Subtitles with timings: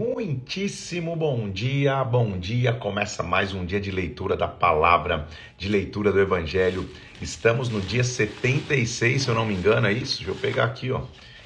[0.00, 2.72] Muitíssimo bom dia, bom dia.
[2.72, 6.88] Começa mais um dia de leitura da palavra, de leitura do Evangelho.
[7.20, 10.16] Estamos no dia 76, se eu não me engano, é isso?
[10.16, 11.02] Deixa eu pegar aqui, ó.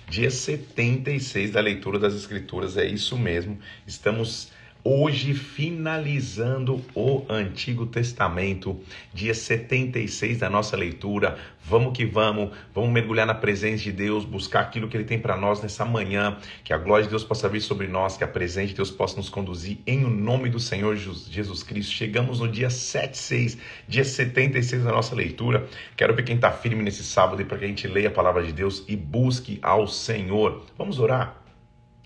[0.09, 3.59] Dia 76 da leitura das Escrituras, é isso mesmo.
[3.89, 4.53] Estamos
[4.87, 8.79] Hoje, finalizando o Antigo Testamento,
[9.15, 11.39] dia 76 da nossa leitura.
[11.65, 15.39] Vamos que vamos, vamos mergulhar na presença de Deus, buscar aquilo que Ele tem para
[15.39, 18.67] nós nessa manhã, que a glória de Deus possa vir sobre nós, que a presença
[18.67, 21.91] de Deus possa nos conduzir em o nome do Senhor Jesus Cristo.
[21.91, 23.57] Chegamos no dia 76,
[23.89, 25.67] dia 76 da nossa leitura.
[25.97, 28.43] Quero ver quem está firme nesse sábado e para que a gente leia a palavra
[28.43, 30.63] de Deus e busque ao Senhor.
[30.77, 31.43] Vamos orar?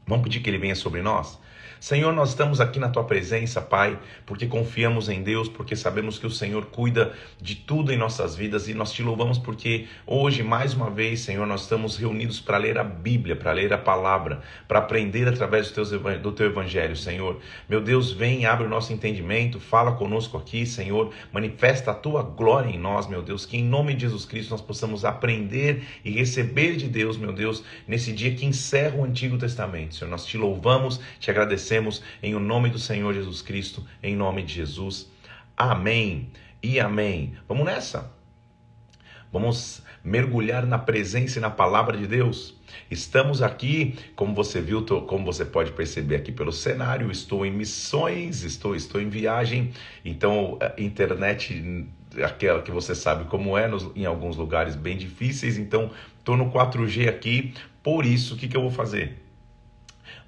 [0.07, 1.41] Vamos pedir que Ele venha sobre nós?
[1.81, 3.97] Senhor, nós estamos aqui na tua presença, Pai,
[4.27, 8.69] porque confiamos em Deus, porque sabemos que o Senhor cuida de tudo em nossas vidas
[8.69, 12.79] e nós te louvamos porque hoje, mais uma vez, Senhor, nós estamos reunidos para ler
[12.79, 17.39] a Bíblia, para ler a palavra, para aprender através do teu evangelho, Senhor.
[17.69, 22.71] Meu Deus, vem, abre o nosso entendimento, fala conosco aqui, Senhor, manifesta a tua glória
[22.71, 26.75] em nós, meu Deus, que em nome de Jesus Cristo nós possamos aprender e receber
[26.75, 29.95] de Deus, meu Deus, nesse dia que encerra o Antigo Testamento.
[29.95, 34.17] Senhor, nós te louvamos, te agradecemos agradecemos em o nome do Senhor Jesus Cristo, em
[34.17, 35.11] nome de Jesus.
[35.57, 36.31] Amém
[36.63, 37.35] e amém.
[37.47, 38.11] Vamos nessa?
[39.31, 42.55] Vamos mergulhar na presença e na palavra de Deus.
[42.91, 47.51] Estamos aqui, como você viu, tô, como você pode perceber aqui pelo cenário, estou em
[47.51, 51.87] missões, estou, estou em viagem, então a internet
[52.25, 56.51] aquela que você sabe como é nos, em alguns lugares bem difíceis, então estou no
[56.51, 57.53] 4G aqui,
[57.83, 59.28] por isso o que, que eu vou fazer?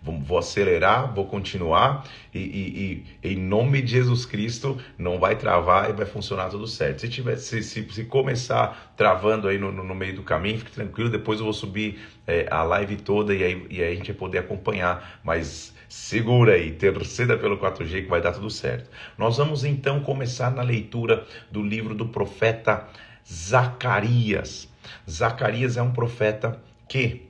[0.02, 5.90] Vou acelerar, vou continuar e, e, e, em nome de Jesus Cristo não vai travar
[5.90, 7.02] e vai funcionar tudo certo.
[7.02, 11.10] Se tiver, se, se, se começar travando aí no, no, meio do caminho, fique tranquilo,
[11.10, 14.16] depois eu vou subir é, a live toda e aí, e aí a gente vai
[14.16, 18.88] poder acompanhar, mas segura aí, terceira pelo 4G que vai dar tudo certo.
[19.18, 22.88] Nós vamos então começar na leitura do livro do profeta
[23.30, 24.68] Zacarias.
[25.08, 26.58] Zacarias é um profeta
[26.88, 27.29] que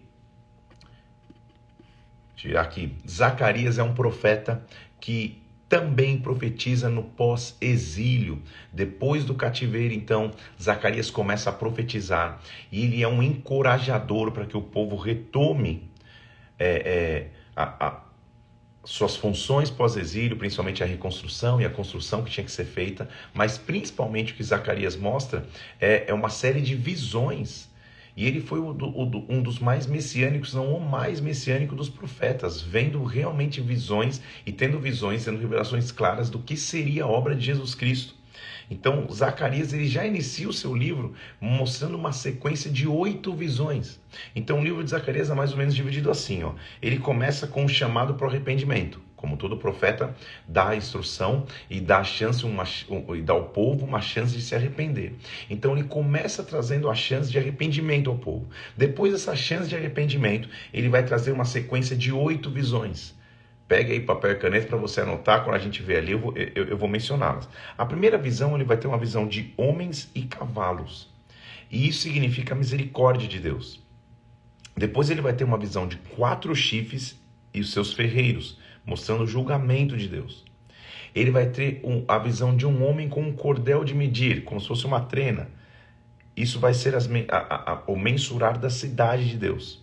[2.57, 4.65] aqui, Zacarias é um profeta
[5.01, 5.41] que
[5.71, 8.43] também profetiza no pós-exílio.
[8.73, 12.41] Depois do cativeiro, então, Zacarias começa a profetizar
[12.73, 15.89] e ele é um encorajador para que o povo retome
[16.59, 18.01] é, é, a, a,
[18.83, 23.57] suas funções pós-exílio, principalmente a reconstrução e a construção que tinha que ser feita, mas
[23.57, 25.47] principalmente o que Zacarias mostra
[25.81, 27.70] é, é uma série de visões
[28.21, 33.63] e ele foi um dos mais messiânicos, não o mais messiânico dos profetas, vendo realmente
[33.63, 38.15] visões e tendo visões, tendo revelações claras do que seria a obra de Jesus Cristo.
[38.71, 43.99] Então, Zacarias ele já inicia o seu livro mostrando uma sequência de oito visões.
[44.37, 46.53] Então, o livro de Zacarias é mais ou menos dividido assim: ó.
[46.83, 49.01] ele começa com o chamado para o arrependimento.
[49.21, 50.17] Como todo profeta,
[50.49, 52.65] dá a instrução e dá a chance uma,
[53.15, 55.13] e dá ao povo uma chance de se arrepender.
[55.51, 58.49] Então ele começa trazendo a chance de arrependimento ao povo.
[58.75, 63.15] Depois dessa chance de arrependimento, ele vai trazer uma sequência de oito visões.
[63.69, 66.35] Pegue aí papel e caneta para você anotar, quando a gente vê ali, eu vou,
[66.35, 67.47] eu, eu vou mencioná-las.
[67.77, 71.13] A primeira visão, ele vai ter uma visão de homens e cavalos.
[71.71, 73.85] E isso significa a misericórdia de Deus.
[74.75, 77.21] Depois ele vai ter uma visão de quatro chifres
[77.53, 80.45] e os seus ferreiros, mostrando o julgamento de Deus.
[81.15, 84.61] Ele vai ter um, a visão de um homem com um cordel de medir, como
[84.61, 85.49] se fosse uma trena.
[86.37, 89.83] Isso vai ser as, a, a, o mensurar da cidade de Deus.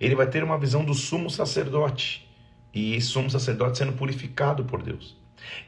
[0.00, 2.28] Ele vai ter uma visão do sumo sacerdote,
[2.74, 5.16] e somos sacerdotes sendo purificado por Deus.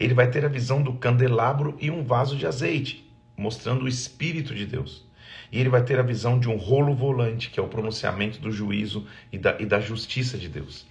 [0.00, 4.54] Ele vai ter a visão do candelabro e um vaso de azeite, mostrando o Espírito
[4.54, 5.06] de Deus.
[5.53, 8.50] E ele vai ter a visão de um rolo volante, que é o pronunciamento do
[8.50, 10.87] juízo e da, e da justiça de Deus.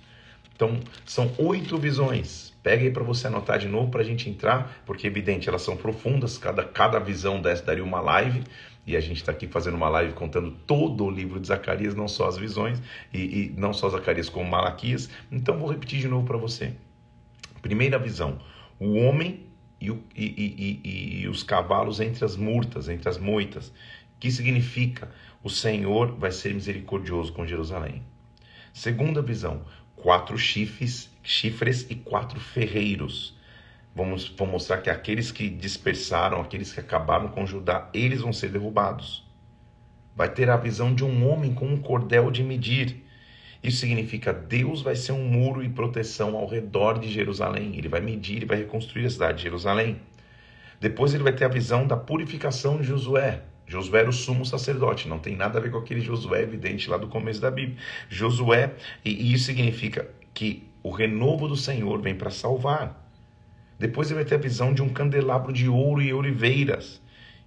[0.56, 2.54] Então, são oito visões.
[2.64, 5.76] Pega aí para você anotar de novo para a gente entrar, porque, evidente, elas são
[5.76, 6.38] profundas.
[6.38, 8.44] Cada, cada visão dessa daria uma live.
[8.88, 12.08] E a gente está aqui fazendo uma live contando todo o livro de Zacarias, não
[12.08, 12.82] só as visões,
[13.14, 15.10] e, e não só Zacarias como Malaquias.
[15.32, 16.74] Então vou repetir de novo para você.
[17.62, 18.40] Primeira visão:
[18.80, 19.48] o homem
[19.82, 23.74] e, o, e, e, os cavalos entre as murtas, entre as moitas.
[24.20, 25.10] Que significa
[25.44, 28.04] o Senhor vai ser misericordioso com Jerusalém.
[28.72, 29.62] Segunda visão:
[30.06, 33.36] quatro chifres, chifres e quatro ferreiros.
[33.96, 38.50] Vamos, vou mostrar que aqueles que dispersaram, aqueles que acabaram com Judá, eles vão ser
[38.50, 39.26] derrubados.
[40.16, 43.04] Vai ter a visão de um homem com um cordel de medir.
[43.64, 47.76] Isso significa Deus vai ser um muro e proteção ao redor de Jerusalém.
[47.76, 50.00] Ele vai medir e vai reconstruir a cidade de Jerusalém.
[50.80, 53.42] Depois ele vai ter a visão da purificação de Josué.
[53.68, 56.98] Josué era o sumo sacerdote, não tem nada a ver com aquele Josué evidente lá
[56.98, 57.78] do começo da Bíblia.
[58.10, 58.74] Josué,
[59.04, 63.04] e isso significa que o renovo do Senhor vem para salvar.
[63.80, 67.02] Depois ele vai ter a visão de um candelabro de ouro e oliveiras.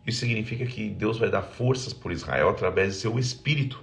[0.06, 3.82] Isso significa que Deus vai dar forças por Israel através de seu espírito.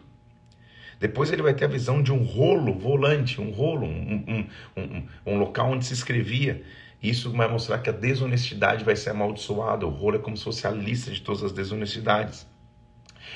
[0.99, 5.07] Depois ele vai ter a visão de um rolo volante, um rolo, um, um, um,
[5.25, 6.63] um local onde se escrevia.
[7.01, 9.85] Isso vai mostrar que a desonestidade vai ser amaldiçoada.
[9.85, 12.47] O rolo é como se fosse a lista de todas as desonestidades.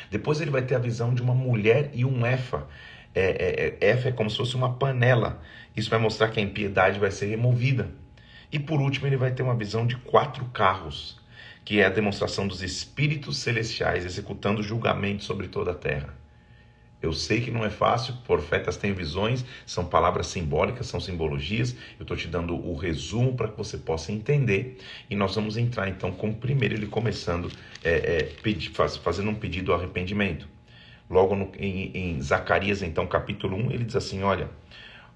[0.10, 2.68] Depois ele vai ter a visão de uma mulher e um efa.
[3.14, 5.42] É, é, é, efa é como se fosse uma panela.
[5.76, 7.92] Isso vai mostrar que a impiedade vai ser removida.
[8.52, 11.20] E por último, ele vai ter uma visão de quatro carros,
[11.64, 16.19] que é a demonstração dos espíritos celestiais executando julgamento sobre toda a terra.
[17.02, 21.74] Eu sei que não é fácil, profetas têm visões, são palavras simbólicas, são simbologias.
[21.98, 24.78] Eu estou te dando o resumo para que você possa entender.
[25.10, 27.50] E nós vamos entrar então com primeiro ele começando,
[27.84, 30.48] é, é, pedi, faz, fazendo um pedido de arrependimento.
[31.10, 34.50] Logo no, em, em, Zacarias, então, capítulo 1, ele diz assim: Olha,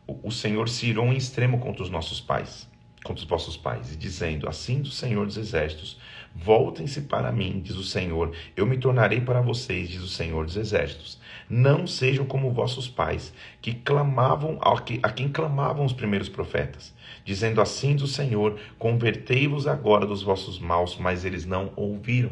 [0.08, 2.68] o, o Senhor se irou em extremo contra os nossos pais,
[3.04, 6.00] contra os vossos pais, e dizendo: Assim do Senhor dos Exércitos,
[6.34, 10.58] voltem-se para mim, diz o Senhor, eu me tornarei para vocês, diz o Senhor dos
[10.58, 11.22] Exércitos
[11.54, 17.96] não sejam como vossos pais, que clamavam a quem clamavam os primeiros profetas, dizendo assim
[17.96, 22.32] do Senhor: Convertei-vos agora dos vossos maus, mas eles não ouviram.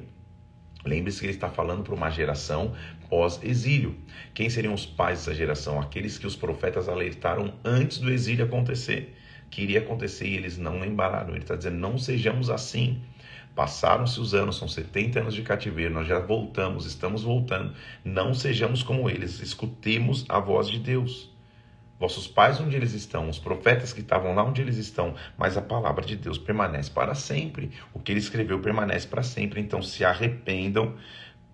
[0.84, 2.74] Lembre-se que ele está falando para uma geração
[3.08, 3.96] pós-exílio.
[4.34, 5.80] Quem seriam os pais dessa geração?
[5.80, 9.16] Aqueles que os profetas alertaram antes do exílio acontecer,
[9.52, 11.30] que iria acontecer e eles não lembraram.
[11.30, 13.04] Ele está dizendo: não sejamos assim.
[13.62, 17.76] Passaram-se os anos, são 70 anos de cativeiro, nós já voltamos, estamos voltando.
[18.04, 21.30] Não sejamos como eles, escutemos a voz de Deus.
[22.00, 25.62] Vossos pais, onde eles estão, os profetas que estavam lá onde eles estão, mas a
[25.62, 27.70] palavra de Deus permanece para sempre.
[27.94, 29.62] O que ele escreveu permanece para sempre.
[29.62, 30.96] Então se arrependam,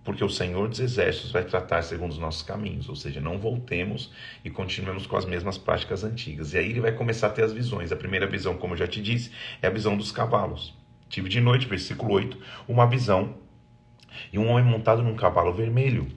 [0.02, 4.10] porque o Senhor dos Exércitos vai tratar segundo os nossos caminhos, ou seja, não voltemos
[4.42, 6.54] e continuemos com as mesmas práticas antigas.
[6.54, 7.92] E aí ele vai começar a ter as visões.
[7.92, 10.77] A primeira visão, como eu já te disse, é a visão dos cavalos.
[11.08, 12.38] Tive de noite, versículo 8,
[12.68, 13.36] uma visão
[14.32, 16.08] e um homem montado num cavalo vermelho.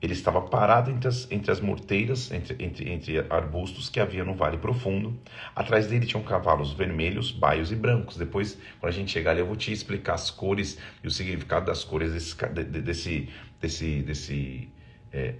[0.00, 4.32] Ele estava parado entre as, entre as morteiras, entre, entre, entre arbustos que havia no
[4.32, 5.18] vale profundo.
[5.56, 8.16] Atrás dele tinham cavalos vermelhos, baios e brancos.
[8.16, 11.66] Depois, quando a gente chegar ali, eu vou te explicar as cores e o significado
[11.66, 12.36] das cores desse,
[12.80, 13.28] desse,
[13.60, 14.72] desse, desse
[15.12, 15.34] é,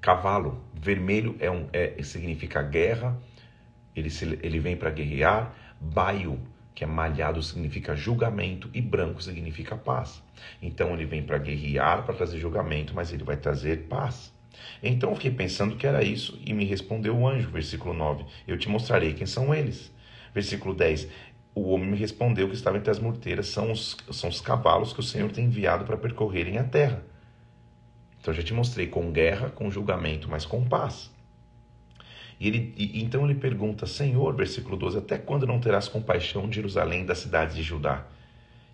[0.00, 0.62] cavalo.
[0.72, 3.20] Vermelho é um, é, significa guerra,
[3.96, 5.52] ele, se, ele vem para guerrear.
[5.80, 6.40] Baio
[6.74, 10.22] que é malhado significa julgamento e branco significa paz.
[10.60, 14.32] Então ele vem para guerrear, para trazer julgamento, mas ele vai trazer paz.
[14.82, 18.58] Então eu fiquei pensando que era isso e me respondeu o anjo, versículo 9: Eu
[18.58, 19.92] te mostrarei quem são eles.
[20.34, 21.08] Versículo 10:
[21.54, 25.00] O homem me respondeu que estava entre as morteiras, são os, são os cavalos que
[25.00, 27.02] o Senhor tem enviado para percorrerem a terra.
[28.20, 31.10] Então eu já te mostrei com guerra, com julgamento, mas com paz.
[32.42, 36.56] E ele, e, então ele pergunta: Senhor, versículo 12, até quando não terás compaixão de
[36.56, 38.04] Jerusalém da cidade de Judá?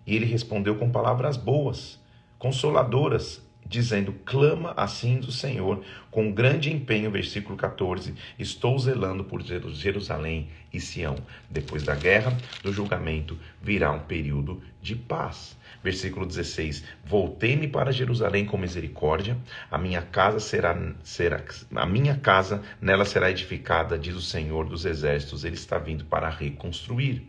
[0.07, 1.99] E ele respondeu com palavras boas,
[2.39, 10.49] consoladoras, dizendo: Clama assim do Senhor, com grande empenho, versículo 14: Estou zelando por Jerusalém
[10.73, 11.17] e Sião.
[11.47, 15.55] Depois da guerra, do julgamento, virá um período de paz.
[15.83, 19.37] Versículo 16: Voltei-me para Jerusalém com misericórdia,
[19.71, 21.41] a minha casa será, será
[21.75, 26.29] a minha casa nela será edificada, diz o Senhor dos exércitos, ele está vindo para
[26.29, 27.25] reconstruir.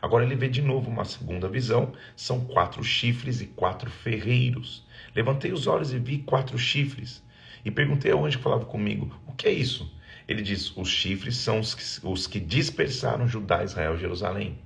[0.00, 4.86] Agora ele vê de novo uma segunda visão, são quatro chifres e quatro ferreiros.
[5.14, 7.22] Levantei os olhos e vi quatro chifres.
[7.64, 9.92] E perguntei ao anjo que falava comigo: O que é isso?
[10.26, 14.58] Ele diz: Os chifres são os que, os que dispersaram Judá, Israel e Jerusalém.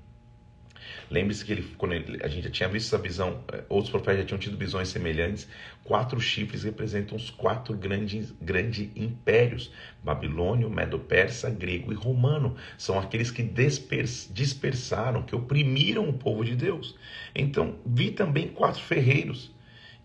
[1.13, 4.21] Lembre-se que ele, quando ele, a gente já tinha visto essa visão, eh, outros profetas
[4.21, 5.47] já tinham tido visões semelhantes.
[5.85, 9.71] Quatro chifres representam os quatro grandes, grandes impérios:
[10.03, 12.57] Babilônio, Medo-Persa, grego e romano.
[12.79, 16.97] São aqueles que dispersaram, que oprimiram o povo de Deus.
[17.35, 19.55] Então, vi também quatro ferreiros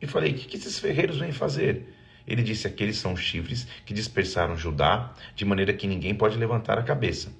[0.01, 1.85] e falei: o que, que esses ferreiros vêm fazer?
[2.27, 6.83] Ele disse: aqueles são chifres que dispersaram Judá, de maneira que ninguém pode levantar a
[6.83, 7.31] cabeça.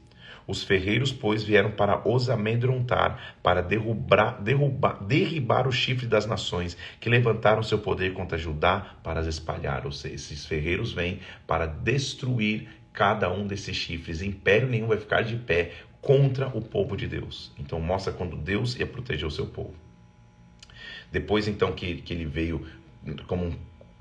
[0.48, 6.78] Os ferreiros, pois, vieram para os amedrontar, para derrubar, derrubar, derribar o chifre das nações
[7.02, 9.86] que levantaram seu poder contra Judá para as espalhar.
[9.86, 14.22] Ou seja, esses ferreiros vêm para destruir cada um desses chifres.
[14.22, 17.52] Império nenhum vai ficar de pé contra o povo de Deus.
[17.60, 19.76] Então mostra quando Deus ia proteger o seu povo.
[21.12, 22.66] Depois então que, que ele veio
[23.28, 23.54] como um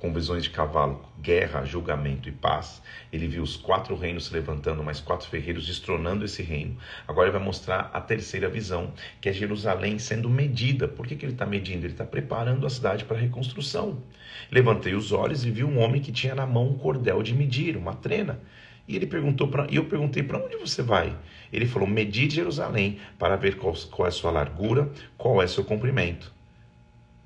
[0.07, 2.81] com visões de cavalo, guerra, julgamento e paz.
[3.13, 6.77] Ele viu os quatro reinos se levantando, mais quatro ferreiros destronando esse reino.
[7.09, 10.87] Agora ele vai mostrar a terceira visão, que é Jerusalém sendo medida.
[10.87, 11.85] Por que, que ele está medindo?
[11.85, 14.01] Ele está preparando a cidade para a reconstrução.
[14.49, 17.77] Levantei os olhos e vi um homem que tinha na mão um cordel de medir,
[17.77, 18.41] uma trena.
[18.87, 21.19] E ele perguntou para, eu perguntei para onde você vai?
[21.53, 25.65] Ele falou: medite Jerusalém para ver qual, qual é a sua largura, qual é seu
[25.65, 26.36] comprimento.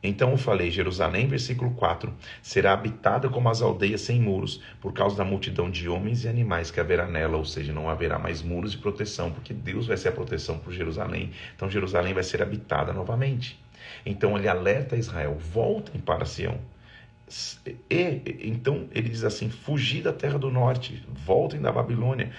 [0.02, 5.16] Então eu falei: Jerusalém, versículo 4, será habitada como as aldeias sem muros, por causa
[5.16, 8.72] da multidão de homens e animais que haverá nela, ou seja, não haverá mais muros
[8.72, 11.30] de proteção, porque Deus vai ser a proteção por Jerusalém.
[11.54, 13.60] Então Jerusalém vai ser habitada novamente.
[14.04, 16.58] Então ele alerta Israel: voltem para Sião.
[17.88, 22.32] E, então ele diz assim: fugir da terra do norte, voltem da Babilônia,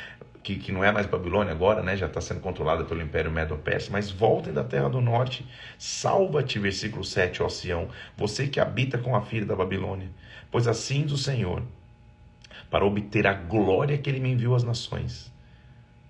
[0.43, 1.95] que, que não é mais Babilônia agora, né?
[1.95, 5.45] já está sendo controlada pelo Império Medo-Persa, mas voltem da terra do norte,
[5.77, 10.09] salva-te, versículo 7, ó Sião, você que habita com a filha da Babilônia,
[10.49, 11.63] pois assim diz o Senhor,
[12.69, 15.31] para obter a glória que ele me enviou às nações,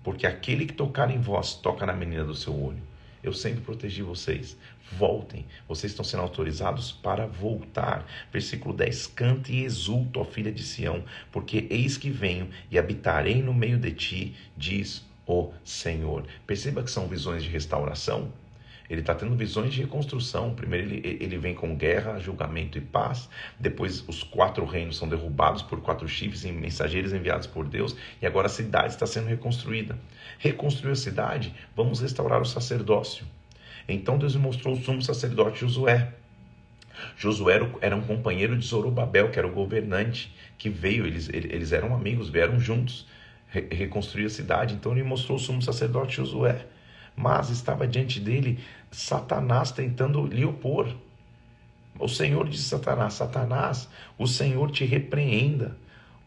[0.02, 2.91] porque aquele que tocar em vós toca na menina do seu olho.
[3.22, 4.56] Eu sempre protegi vocês.
[4.98, 5.46] Voltem.
[5.68, 8.06] Vocês estão sendo autorizados para voltar.
[8.32, 13.42] Versículo 10: Cante e exulto, ó filha de Sião, porque eis que venho e habitarei
[13.42, 16.26] no meio de ti, diz o Senhor.
[16.46, 18.32] Perceba que são visões de restauração.
[18.92, 20.54] Ele está tendo visões de reconstrução.
[20.54, 23.26] Primeiro ele, ele vem com guerra, julgamento e paz.
[23.58, 27.96] Depois os quatro reinos são derrubados por quatro chifres e mensageiros enviados por Deus.
[28.20, 29.98] E agora a cidade está sendo reconstruída.
[30.38, 33.24] Reconstruir a cidade, vamos restaurar o sacerdócio.
[33.88, 36.12] Então Deus mostrou o sumo sacerdote Josué.
[37.16, 41.06] Josué era um companheiro de Zorobabel, que era o governante que veio.
[41.06, 43.06] Eles, eles eram amigos, vieram juntos
[43.48, 44.74] reconstruir a cidade.
[44.74, 46.66] Então ele mostrou o sumo sacerdote Josué
[47.16, 48.58] mas estava diante dele
[48.92, 50.94] Satanás tentando lhe opor.
[51.98, 55.76] O Senhor disse a Satanás: Satanás, o Senhor te repreenda.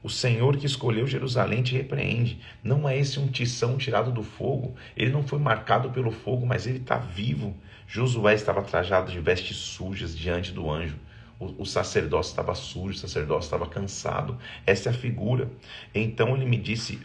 [0.01, 2.39] O Senhor que escolheu Jerusalém te repreende.
[2.63, 4.75] Não é esse um tição tirado do fogo.
[4.95, 7.55] Ele não foi marcado pelo fogo, mas ele está vivo.
[7.87, 10.97] Josué estava trajado de vestes sujas diante do anjo.
[11.39, 14.37] O, o sacerdócio estava sujo, o sacerdócio estava cansado.
[14.65, 15.49] Essa é a figura.
[15.93, 16.99] Então ele me disse: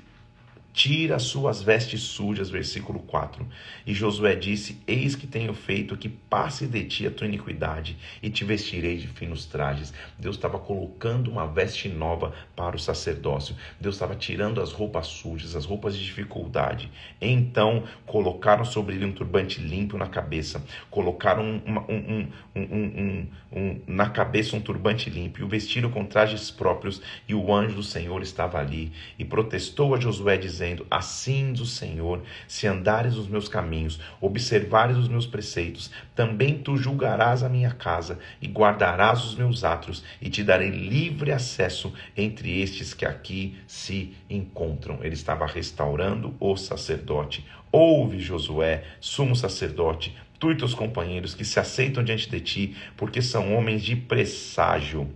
[0.73, 3.45] Tira as suas vestes sujas, versículo 4.
[3.85, 8.31] E Josué disse: Eis que tenho feito que passe de ti a tua iniquidade, e
[8.31, 9.93] te vestirei de finos trajes.
[10.17, 13.57] Deus estava colocando uma veste nova para o sacerdócio.
[13.81, 16.89] Deus estava tirando as roupas sujas, as roupas de dificuldade.
[17.21, 24.09] Então colocaram sobre ele um turbante limpo na cabeça, colocaram uma, um, um, um, na
[24.09, 28.23] cabeça um turbante limpo, e o vestiram com trajes próprios, e o anjo do Senhor
[28.23, 33.27] estava ali, e protestou a Josué, dizendo: dizendo: Assim diz o Senhor, se andares os
[33.27, 39.35] meus caminhos, observares os meus preceitos, também tu julgarás a minha casa e guardarás os
[39.35, 44.99] meus atos, e te darei livre acesso entre estes que aqui se encontram.
[45.03, 47.47] Ele estava restaurando o sacerdote.
[47.73, 53.23] Ouve, Josué, sumo sacerdote, tu e teus companheiros que se aceitam diante de ti, porque
[53.23, 55.09] são homens de presságio.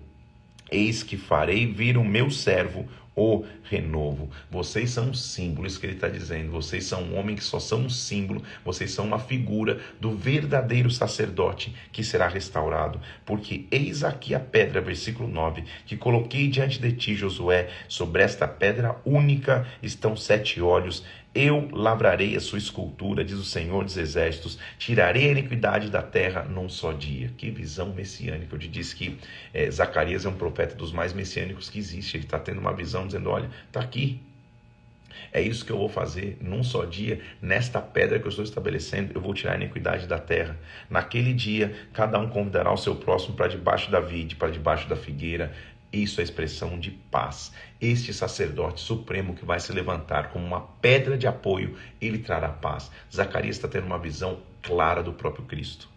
[0.70, 4.30] Eis que farei vir o meu servo, o renovo.
[4.50, 6.50] Vocês são um símbolo, isso que ele está dizendo.
[6.50, 10.90] Vocês são um homem que só são um símbolo, vocês são uma figura do verdadeiro
[10.90, 13.00] sacerdote que será restaurado.
[13.24, 18.48] Porque eis aqui a pedra, versículo 9, que coloquei diante de ti, Josué, sobre esta
[18.48, 21.04] pedra única estão sete olhos
[21.34, 26.44] eu lavrarei a sua escultura, diz o Senhor dos Exércitos, tirarei a iniquidade da terra
[26.44, 27.32] num só dia.
[27.36, 28.54] Que visão messiânica.
[28.54, 29.18] Eu te disse que
[29.52, 32.16] é, Zacarias é um profeta dos mais messiânicos que existe.
[32.16, 34.20] Ele está tendo uma visão dizendo: olha, está aqui.
[35.32, 39.12] É isso que eu vou fazer num só dia, nesta pedra que eu estou estabelecendo,
[39.14, 40.56] eu vou tirar a iniquidade da terra.
[40.88, 44.94] Naquele dia, cada um convidará o seu próximo para debaixo da vide, para debaixo da
[44.94, 45.52] figueira,
[45.94, 47.52] isso é expressão de paz.
[47.80, 52.90] Este sacerdote supremo que vai se levantar como uma pedra de apoio, ele trará paz.
[53.14, 55.88] Zacarias está tendo uma visão clara do próprio Cristo.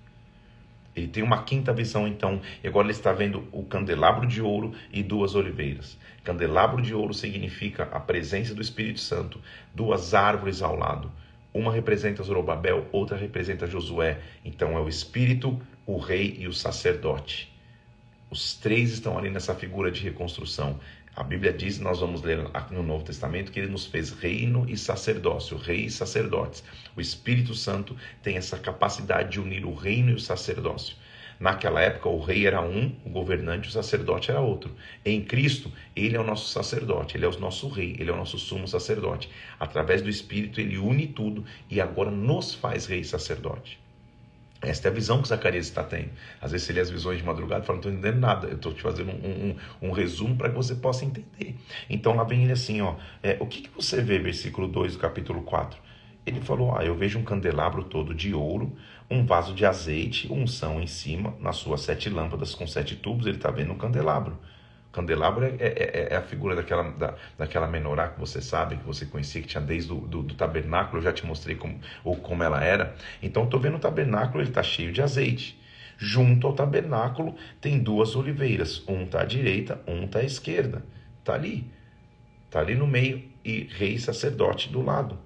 [0.96, 4.74] Ele tem uma quinta visão, então, e agora ele está vendo o candelabro de ouro
[4.92, 5.98] e duas oliveiras.
[6.24, 9.40] Candelabro de ouro significa a presença do Espírito Santo,
[9.74, 11.12] duas árvores ao lado.
[11.54, 14.20] Uma representa Zorobabel, outra representa Josué.
[14.44, 17.56] Então é o Espírito, o Rei e o sacerdote.
[18.30, 20.80] Os três estão ali nessa figura de reconstrução.
[21.16, 22.40] A Bíblia diz, nós vamos ler
[22.72, 26.62] no Novo Testamento, que ele nos fez reino e sacerdócio, rei e sacerdotes.
[26.96, 30.98] O Espírito Santo tem essa capacidade de unir o reino e o sacerdócio.
[31.40, 34.76] Naquela época, o rei era um, o governante, o sacerdote era outro.
[35.06, 38.18] Em Cristo, ele é o nosso sacerdote, ele é o nosso rei, ele é o
[38.18, 39.30] nosso sumo sacerdote.
[39.58, 43.80] Através do Espírito, ele une tudo e agora nos faz rei e sacerdote.
[44.62, 46.10] Esta é a visão que Zacarias está tendo.
[46.42, 48.48] Às vezes você lê as visões de madrugada e fala, não estou entendendo nada.
[48.48, 51.56] Eu estou te fazendo um, um, um resumo para que você possa entender.
[51.90, 52.96] Então lá vem ele assim, ó.
[53.22, 55.80] É, o que, que você vê, versículo 2 do capítulo 4?
[56.26, 58.76] Ele falou, ah, eu vejo um candelabro todo de ouro,
[59.10, 63.38] um vaso de azeite, unção em cima, nas suas sete lâmpadas com sete tubos, ele
[63.38, 64.38] está vendo um candelabro.
[64.98, 68.84] Candelabro é, é, é, é a figura daquela, da, daquela menorá que você sabe, que
[68.84, 72.16] você conhecia, que tinha desde o do, do tabernáculo, eu já te mostrei como, ou
[72.16, 72.96] como ela era.
[73.22, 75.60] Então estou vendo o tabernáculo, ele está cheio de azeite.
[76.00, 80.84] Junto ao tabernáculo tem duas oliveiras, um está à direita, um está à esquerda.
[81.20, 81.72] Está ali,
[82.48, 85.18] está ali no meio, e rei sacerdote do lado.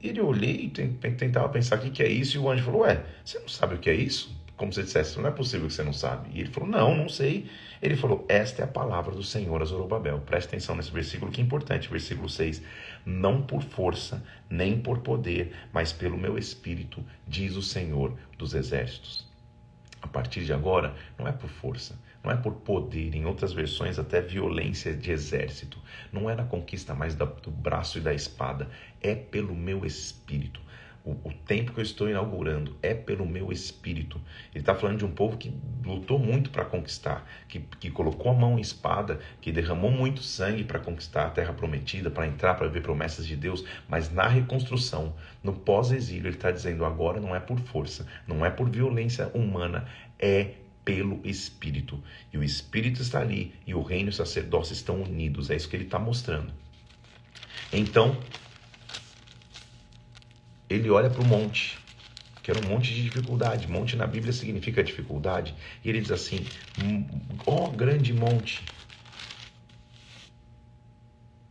[0.00, 3.38] Ele olhei e tentava pensar o que é isso, e o anjo falou: Ué, você
[3.40, 4.37] não sabe o que é isso?
[4.58, 6.30] Como se dissesse, não é possível que você não sabe.
[6.34, 7.48] E ele falou: Não, não sei.
[7.80, 10.18] Ele falou: Esta é a palavra do Senhor a Zorobabel.
[10.18, 12.60] Preste atenção nesse versículo que é importante, versículo 6.
[13.06, 19.28] Não por força, nem por poder, mas pelo meu espírito, diz o Senhor dos exércitos.
[20.02, 23.96] A partir de agora, não é por força, não é por poder, em outras versões,
[23.96, 25.80] até violência de exército.
[26.12, 28.68] Não é na conquista mais do braço e da espada,
[29.00, 30.60] é pelo meu espírito.
[31.04, 34.20] O, o tempo que eu estou inaugurando é pelo meu espírito.
[34.52, 35.52] Ele está falando de um povo que
[35.84, 40.64] lutou muito para conquistar, que, que colocou a mão em espada, que derramou muito sangue
[40.64, 45.14] para conquistar a terra prometida, para entrar, para ver promessas de Deus, mas na reconstrução,
[45.42, 49.86] no pós-exílio, ele está dizendo agora não é por força, não é por violência humana,
[50.18, 50.52] é
[50.84, 52.02] pelo Espírito.
[52.32, 55.50] E o Espírito está ali e o reino e o sacerdócio estão unidos.
[55.50, 56.50] É isso que ele está mostrando.
[57.70, 58.16] Então,
[60.68, 61.78] ele olha para o monte,
[62.42, 63.68] que era um monte de dificuldade.
[63.68, 65.54] Monte na Bíblia significa dificuldade.
[65.84, 66.46] E ele diz assim:
[67.46, 68.62] Ó oh, grande monte,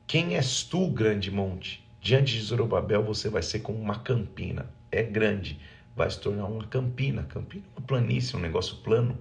[0.06, 1.86] quem és tu, grande monte?
[2.00, 4.70] Diante de Zorobabel você vai ser como uma campina.
[4.92, 5.60] É grande,
[5.96, 7.24] vai se tornar uma campina.
[7.24, 9.18] Campina é uma planície, um negócio plano.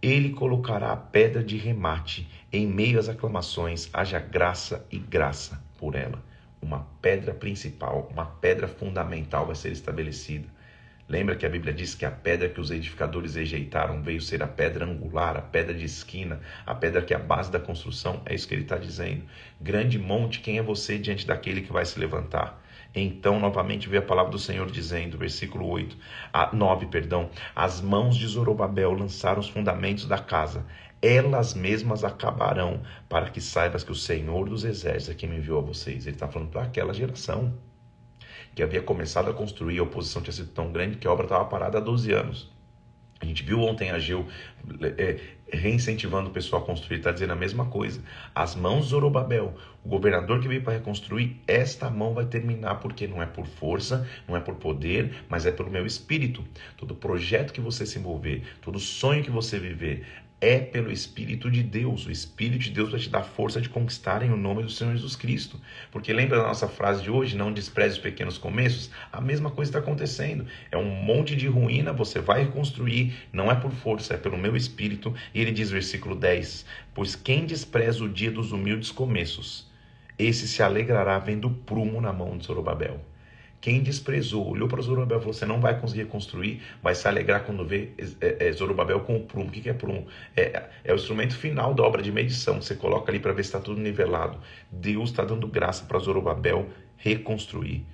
[0.00, 5.94] Ele colocará a pedra de remate em meio às aclamações, haja graça e graça por
[5.94, 6.22] ela.
[6.66, 10.48] Uma pedra principal, uma pedra fundamental vai ser estabelecida.
[11.08, 14.48] Lembra que a Bíblia diz que a pedra que os edificadores rejeitaram veio ser a
[14.48, 18.20] pedra angular, a pedra de esquina, a pedra que é a base da construção?
[18.26, 19.22] É isso que ele está dizendo.
[19.60, 22.60] Grande monte, quem é você diante daquele que vai se levantar?
[22.92, 25.96] Então, novamente, vê a palavra do Senhor dizendo, versículo 8,
[26.32, 30.66] a, 9, perdão, as mãos de Zorobabel lançaram os fundamentos da casa,
[31.00, 35.58] elas mesmas acabarão, para que saibas que o Senhor dos Exércitos é quem me enviou
[35.58, 36.06] a vocês.
[36.06, 37.54] Ele está falando para aquela geração
[38.54, 41.44] que havia começado a construir, a oposição tinha sido tão grande que a obra estava
[41.44, 42.50] parada há 12 anos.
[43.20, 44.26] A gente viu ontem a Geu
[44.98, 45.18] é,
[45.50, 48.02] reincentivando o pessoal a construir, está dizendo a mesma coisa.
[48.34, 53.06] As mãos de Zorobabel, o governador que veio para reconstruir, esta mão vai terminar, porque
[53.06, 56.44] não é por força, não é por poder, mas é pelo meu espírito.
[56.76, 60.06] Todo projeto que você se envolver, todo sonho que você viver,
[60.40, 62.06] é pelo Espírito de Deus.
[62.06, 64.94] O Espírito de Deus vai te dar força de conquistar em o nome do Senhor
[64.94, 65.58] Jesus Cristo.
[65.90, 68.90] Porque lembra da nossa frase de hoje, não despreze os pequenos começos?
[69.10, 70.46] A mesma coisa está acontecendo.
[70.70, 74.54] É um monte de ruína, você vai reconstruir, não é por força, é pelo meu
[74.54, 75.14] Espírito.
[75.34, 79.66] E ele diz, versículo 10: Pois quem despreza o dia dos humildes começos,
[80.18, 83.00] esse se alegrará vendo prumo na mão de Zorobabel.
[83.60, 87.44] Quem desprezou, olhou para Zorobabel e falou: Você não vai conseguir construir, vai se alegrar
[87.44, 87.90] quando vê
[88.20, 89.48] é, é, Zorobabel com o prumo.
[89.48, 90.06] O que, que é prumo?
[90.36, 92.60] É, é, o instrumento final da obra de medição.
[92.60, 94.38] Você coloca ali para ver se está tudo nivelado.
[94.70, 97.84] Deus está dando graça para Zorobabel reconstruir.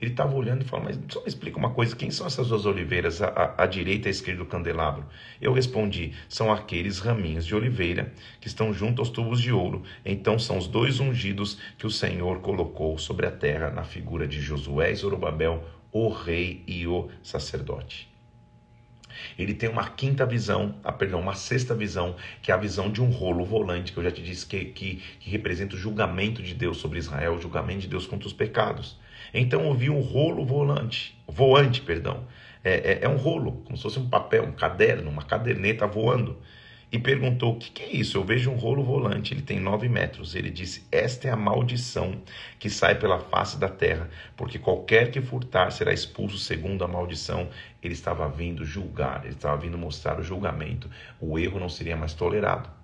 [0.00, 2.64] Ele estava olhando e falou, mas só me explica uma coisa, quem são essas duas
[2.64, 5.04] oliveiras, à, direita e à esquerda do candelabro?
[5.40, 8.10] Eu respondi, são aqueles raminhos de oliveira
[8.40, 9.82] que estão junto aos tubos de ouro.
[10.02, 14.40] Então são os dois ungidos que o Senhor colocou sobre a terra na figura de
[14.40, 18.08] Josué e Zorobabel, o rei e o sacerdote.
[19.38, 23.02] Ele tem uma quinta visão, ah, perdão, uma sexta visão, que é a visão de
[23.02, 26.54] um rolo volante, que eu já te disse que, que, que representa o julgamento de
[26.54, 28.98] Deus sobre Israel, o julgamento de Deus contra os pecados.
[29.32, 32.24] Então eu vi um rolo volante, voante, perdão.
[32.62, 36.38] É, é, é, um rolo, como se fosse um papel, um caderno, uma caderneta voando.
[36.92, 38.18] E perguntou: O que, que é isso?
[38.18, 40.34] Eu vejo um rolo volante, ele tem nove metros.
[40.34, 42.20] Ele disse: Esta é a maldição
[42.58, 47.48] que sai pela face da terra, porque qualquer que furtar será expulso segundo a maldição.
[47.82, 50.90] Ele estava vindo julgar, ele estava vindo mostrar o julgamento.
[51.20, 52.79] O erro não seria mais tolerado.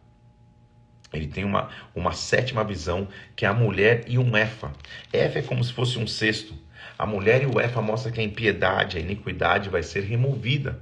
[1.12, 4.73] Ele tem uma, uma sétima visão, que é a mulher e um Efa.
[5.12, 6.55] Efa é como se fosse um cesto.
[6.99, 10.81] A mulher e o Efa mostra que a impiedade, a iniquidade vai ser removida.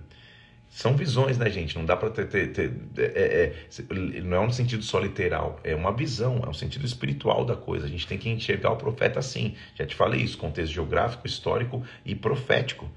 [0.74, 1.76] São visões, né, gente?
[1.76, 2.26] Não dá para ter.
[2.26, 3.52] ter, ter é,
[3.88, 7.54] é, não é um sentido só literal, é uma visão, é um sentido espiritual da
[7.54, 7.87] coisa.
[7.87, 9.54] A gente tem que enxergar o profeta assim.
[9.76, 12.90] Já te falei isso: contexto geográfico, histórico e profético.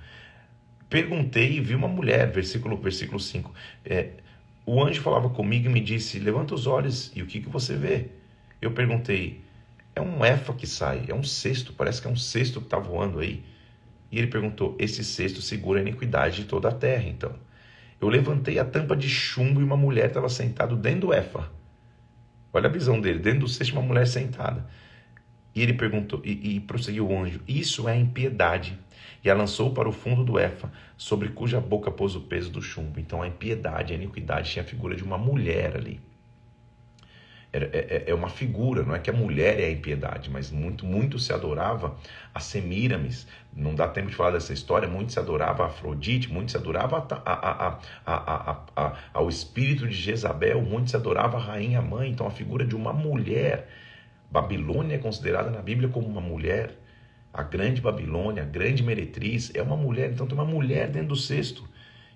[0.89, 3.53] Perguntei e vi uma mulher, versículo, versículo 5.
[3.85, 4.09] É,
[4.67, 7.77] o anjo falava comigo e me disse: Levanta os olhos e o que, que você
[7.77, 8.09] vê?
[8.61, 9.41] Eu perguntei:
[9.95, 12.77] É um efa que sai, é um cesto, parece que é um cesto que está
[12.77, 13.45] voando aí.
[14.11, 17.33] E ele perguntou: Esse cesto segura a iniquidade de toda a terra, então.
[17.99, 21.49] Eu levantei a tampa de chumbo e uma mulher estava sentada dentro do efa.
[22.51, 23.19] Olha a visão dele.
[23.19, 24.67] Dentro do cesto, uma mulher sentada.
[25.55, 28.77] E ele perguntou, e, e prosseguiu o anjo: Isso é impiedade.
[29.23, 32.61] E a lançou para o fundo do Éfa, sobre cuja boca pôs o peso do
[32.61, 32.99] chumbo.
[32.99, 35.99] Então a impiedade, a iniquidade tinha a figura de uma mulher ali.
[37.53, 40.85] É, é, é, uma figura, não é que a mulher é a impiedade, mas muito,
[40.85, 41.95] muito se adorava
[42.33, 43.25] a Semíramis.
[43.53, 44.87] Não dá tempo de falar dessa história.
[44.87, 50.61] Muito se adorava a Afrodite, muito se adorava a, a, a, ao espírito de Jezabel,
[50.61, 52.11] muito se adorava a rainha mãe.
[52.11, 53.69] Então a figura de uma mulher.
[54.29, 56.77] Babilônia é considerada na Bíblia como uma mulher.
[57.33, 60.11] A grande Babilônia, a grande meretriz, é uma mulher.
[60.11, 61.67] Então tem uma mulher dentro do cesto.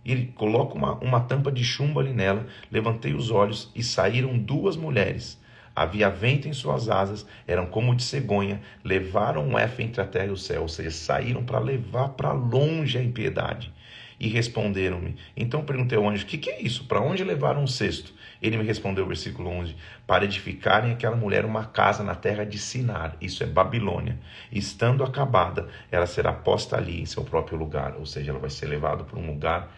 [0.03, 2.47] E ele coloca uma, uma tampa de chumbo ali nela.
[2.71, 5.39] Levantei os olhos e saíram duas mulheres.
[5.75, 10.25] Havia vento em suas asas, eram como de cegonha, levaram um F entre a terra
[10.25, 13.71] e o céu, ou seja, saíram para levar para longe a impiedade.
[14.19, 15.15] E responderam-me.
[15.35, 16.85] Então perguntei ao anjo: O que, que é isso?
[16.85, 18.13] Para onde levaram um cesto?
[18.41, 19.75] Ele me respondeu, versículo 11:
[20.07, 24.17] Para edificarem aquela mulher uma casa na terra de Sinar, isso é Babilônia.
[24.51, 28.65] Estando acabada, ela será posta ali em seu próprio lugar, ou seja, ela vai ser
[28.65, 29.71] levada para um lugar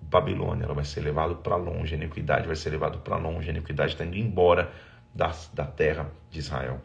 [0.00, 3.52] Babilônia, ela vai ser levada para longe, a iniquidade vai ser levada para longe, a
[3.52, 4.72] iniquidade está indo embora
[5.14, 6.80] da, da terra de Israel.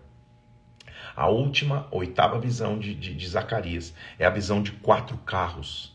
[1.15, 5.92] A última, oitava visão de, de, de Zacarias é a visão de quatro carros.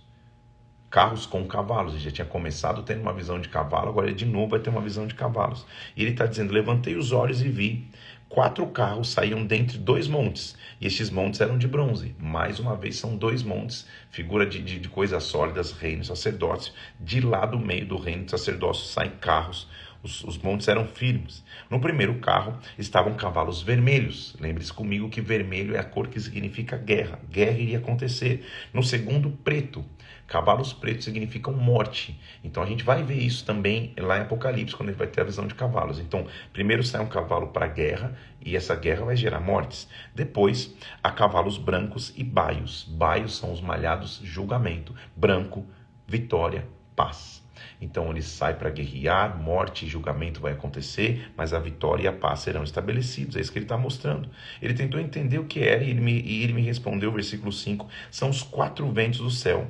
[0.90, 1.94] Carros com cavalos.
[1.94, 4.70] Ele já tinha começado tendo uma visão de cavalo, agora ele de novo vai ter
[4.70, 5.66] uma visão de cavalos.
[5.96, 7.88] E ele está dizendo: Levantei os olhos e vi
[8.29, 12.14] quatro carros saíam dentre dois montes, e estes montes eram de bronze.
[12.18, 16.72] Mais uma vez, são dois montes, figura de, de, de coisas sólidas, reino sacerdócio.
[17.01, 19.68] De lá do meio do reino e sacerdócio saem carros,
[20.03, 21.44] os, os, montes eram firmes.
[21.68, 24.37] No primeiro carro estavam cavalos vermelhos.
[24.38, 27.18] Lembre-se comigo que vermelho é a cor que significa guerra.
[27.29, 28.46] Guerra iria acontecer.
[28.72, 29.85] No segundo, preto.
[30.29, 32.21] Cavalos pretos significam morte.
[32.45, 35.25] Então a gente vai ver isso também lá em Apocalipse, quando gente vai ter a
[35.25, 35.99] visão de cavalos.
[35.99, 38.14] Então, primeiro sai um cavalo para a guerra,
[38.45, 39.88] e essa guerra vai gerar mortes.
[40.14, 42.85] Depois, há cavalos brancos e baios.
[42.85, 44.95] Baios são os malhados julgamento.
[45.17, 45.64] Branco,
[46.07, 47.43] vitória, paz.
[47.81, 52.12] Então ele sai para guerrear, morte e julgamento vai acontecer, mas a vitória e a
[52.12, 53.35] paz serão estabelecidos.
[53.35, 54.29] É isso que ele está mostrando.
[54.61, 57.88] Ele tentou entender o que era e ele, me, e ele me respondeu, versículo 5:
[58.11, 59.67] são os quatro ventos do céu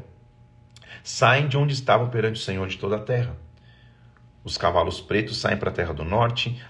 [1.09, 3.35] saem de onde estavam perante o Senhor de toda a terra.
[4.45, 6.63] Os cavalos pretos saem para a terra do norte,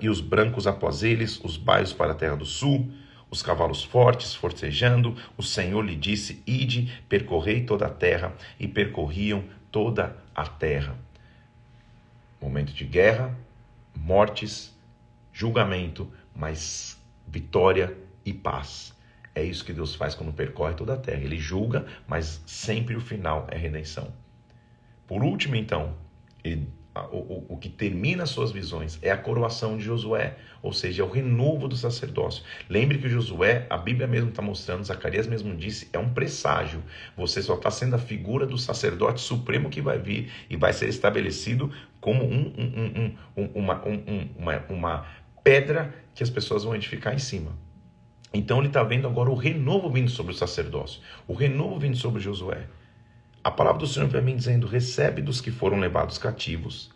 [0.00, 2.90] e os brancos após eles, os baios para a terra do sul,
[3.30, 9.44] os cavalos fortes forcejando, o Senhor lhe disse: Ide, percorrei toda a terra, e percorriam
[9.70, 10.96] toda a terra.
[12.42, 13.32] Momento de guerra,
[13.94, 14.76] mortes,
[15.32, 18.92] julgamento, mas vitória e paz.
[19.38, 21.22] É isso que Deus faz quando percorre toda a terra.
[21.22, 24.12] Ele julga, mas sempre o final é redenção.
[25.06, 25.94] Por último, então,
[26.42, 26.68] ele,
[27.12, 31.04] o, o, o, que termina as suas visões é a coroação de Josué, ou seja,
[31.04, 32.42] é o renovo do sacerdócio.
[32.68, 36.82] Lembre que Josué, a Bíblia mesmo está mostrando, Zacarias mesmo disse, é um presságio.
[37.16, 40.88] Você só está sendo a figura do sacerdote supremo que vai vir e vai ser
[40.88, 43.84] estabelecido como um, um, um, uma,
[44.36, 45.06] uma, uma
[45.44, 47.67] pedra que as pessoas vão edificar em cima.
[48.32, 52.20] Então ele está vendo agora o renovo vindo sobre o sacerdócio, o renovo vindo sobre
[52.20, 52.66] Josué.
[53.42, 56.90] A palavra do Senhor para mim dizendo: recebe dos que foram levados cativos.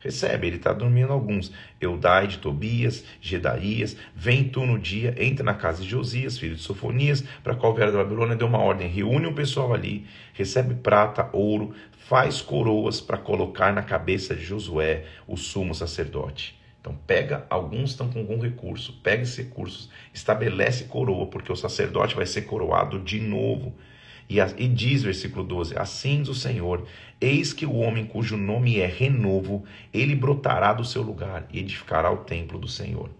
[0.00, 1.52] Recebe, ele está dormindo alguns.
[1.80, 6.62] Eudai de Tobias, Gedaías, vem tu no dia, entra na casa de Josias, filho de
[6.62, 11.30] Sofonias, para qual vier da Babilônia, deu uma ordem, reúne o pessoal ali, recebe prata,
[11.32, 16.60] ouro, faz coroas para colocar na cabeça de Josué, o sumo sacerdote.
[16.82, 22.16] Então pega, alguns estão com algum recurso, pega esses recursos, estabelece coroa, porque o sacerdote
[22.16, 23.72] vai ser coroado de novo.
[24.28, 26.84] E, e diz, versículo 12: Assim diz o Senhor:
[27.20, 29.64] Eis que o homem cujo nome é renovo,
[29.94, 33.10] ele brotará do seu lugar e edificará o templo do Senhor.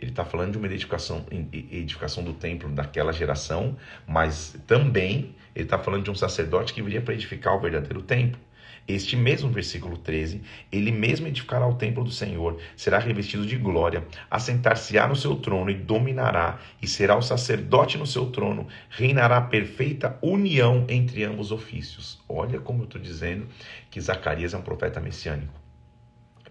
[0.00, 5.78] Ele está falando de uma edificação, edificação do templo daquela geração, mas também ele está
[5.78, 8.38] falando de um sacerdote que viria para edificar o verdadeiro templo.
[8.88, 14.06] Este mesmo versículo 13, ele mesmo edificará o templo do Senhor, será revestido de glória,
[14.30, 20.16] assentar-se-á no seu trono e dominará, e será o sacerdote no seu trono, reinará perfeita
[20.22, 22.22] união entre ambos ofícios.
[22.28, 23.48] Olha como eu estou dizendo
[23.90, 25.66] que Zacarias é um profeta messiânico.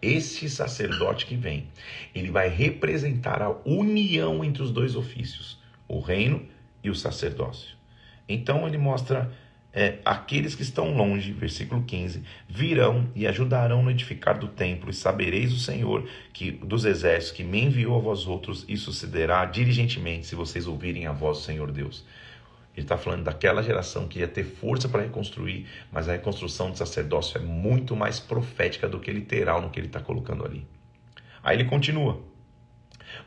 [0.01, 1.69] Esse sacerdote que vem,
[2.13, 6.45] ele vai representar a união entre os dois ofícios, o reino
[6.83, 7.75] e o sacerdócio.
[8.27, 9.31] Então ele mostra
[9.77, 14.93] é, aqueles que estão longe, versículo 15, virão e ajudarão no edificar do templo, e
[14.93, 20.27] sabereis o Senhor que dos exércitos que me enviou a vós outros, e sucederá diligentemente
[20.27, 22.05] se vocês ouvirem a voz do Senhor Deus.
[22.73, 26.77] Ele está falando daquela geração que ia ter força para reconstruir, mas a reconstrução do
[26.77, 30.65] sacerdócio é muito mais profética do que literal no que ele está colocando ali.
[31.43, 32.21] Aí ele continua,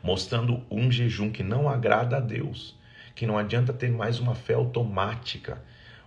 [0.01, 2.75] mostrando um jejum que não agrada a Deus,
[3.13, 5.61] que não adianta ter mais uma fé automática,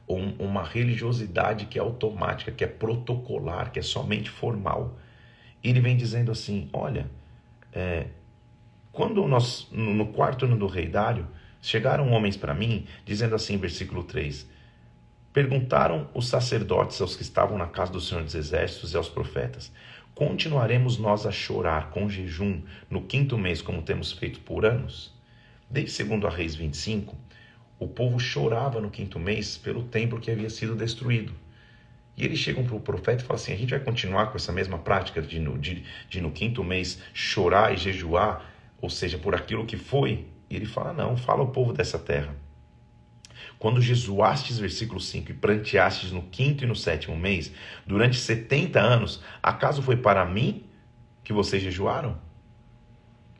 [0.07, 4.99] ou uma religiosidade que é automática, que é protocolar, que é somente formal.
[5.63, 7.11] Ele vem dizendo assim: olha,
[7.73, 8.07] é,
[8.93, 11.27] quando nós, no quarto ano do rei Dário,
[11.63, 14.47] chegaram homens para mim, dizendo assim, versículo 3:
[15.33, 19.73] Perguntaram os sacerdotes aos que estavam na casa do Senhor dos Exércitos e aos profetas:
[20.15, 22.61] Continuaremos nós a chorar com jejum
[22.91, 25.15] no quinto mês, como temos feito por anos?
[25.71, 27.17] Desde segundo a Reis 25,
[27.83, 31.33] o povo chorava no quinto mês pelo templo que havia sido destruído.
[32.17, 34.53] E eles chegam para o profeta e falam assim: a gente vai continuar com essa
[34.53, 38.45] mesma prática de no, de, de no quinto mês chorar e jejuar,
[38.81, 40.27] ou seja, por aquilo que foi?
[40.49, 42.37] E ele fala: não, fala ao povo dessa terra.
[43.59, 47.53] Quando jejuastes, versículo 5, e pranteastes no quinto e no sétimo mês,
[47.87, 50.65] durante 70 anos, acaso foi para mim
[51.25, 52.19] que vocês jejuaram?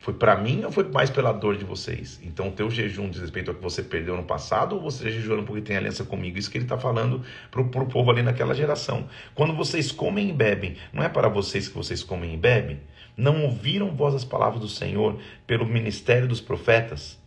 [0.03, 2.19] Foi para mim ou foi mais pela dor de vocês?
[2.21, 5.43] Então, o teu jejum diz respeito ao que você perdeu no passado ou você jejuando
[5.43, 6.37] porque tem aliança comigo?
[6.37, 9.07] Isso que ele está falando para o povo ali naquela geração.
[9.33, 12.81] Quando vocês comem e bebem, não é para vocês que vocês comem e bebem?
[13.17, 17.17] Não ouviram vós as palavras do Senhor pelo ministério dos profetas?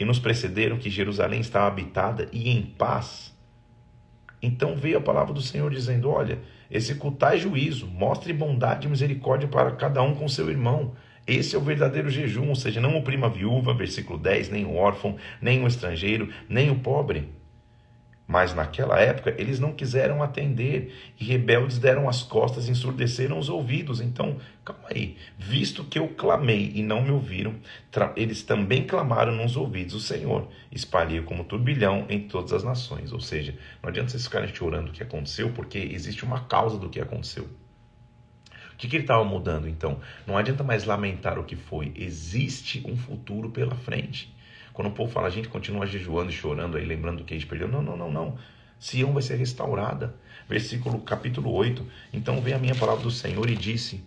[0.00, 3.36] que nos precederam que Jerusalém estava habitada e em paz.
[4.40, 6.38] Então veio a palavra do Senhor dizendo: Olha,
[6.70, 10.94] executai juízo, mostre bondade e misericórdia para cada um com seu irmão.
[11.30, 14.74] Esse é o verdadeiro jejum, ou seja, não oprima a viúva, versículo 10, nem o
[14.74, 17.28] órfão, nem o estrangeiro, nem o pobre.
[18.26, 23.48] Mas naquela época eles não quiseram atender e rebeldes deram as costas e ensurdeceram os
[23.48, 24.00] ouvidos.
[24.00, 27.54] Então, calma aí, visto que eu clamei e não me ouviram,
[28.16, 30.48] eles também clamaram nos ouvidos o Senhor.
[30.72, 33.12] Espalhei como turbilhão em todas as nações.
[33.12, 36.88] Ou seja, não adianta vocês ficarem chorando o que aconteceu, porque existe uma causa do
[36.88, 37.48] que aconteceu.
[38.80, 40.00] O que, que ele estava mudando então?
[40.26, 44.34] Não adianta mais lamentar o que foi, existe um futuro pela frente.
[44.72, 47.36] Quando o povo fala, a gente continua jejuando e chorando aí, lembrando do que a
[47.36, 47.68] gente perdeu.
[47.68, 48.38] Não, não, não, não.
[48.78, 50.14] Sião vai ser restaurada.
[50.48, 51.86] Versículo capítulo 8.
[52.10, 54.02] Então vem a minha palavra do Senhor e disse: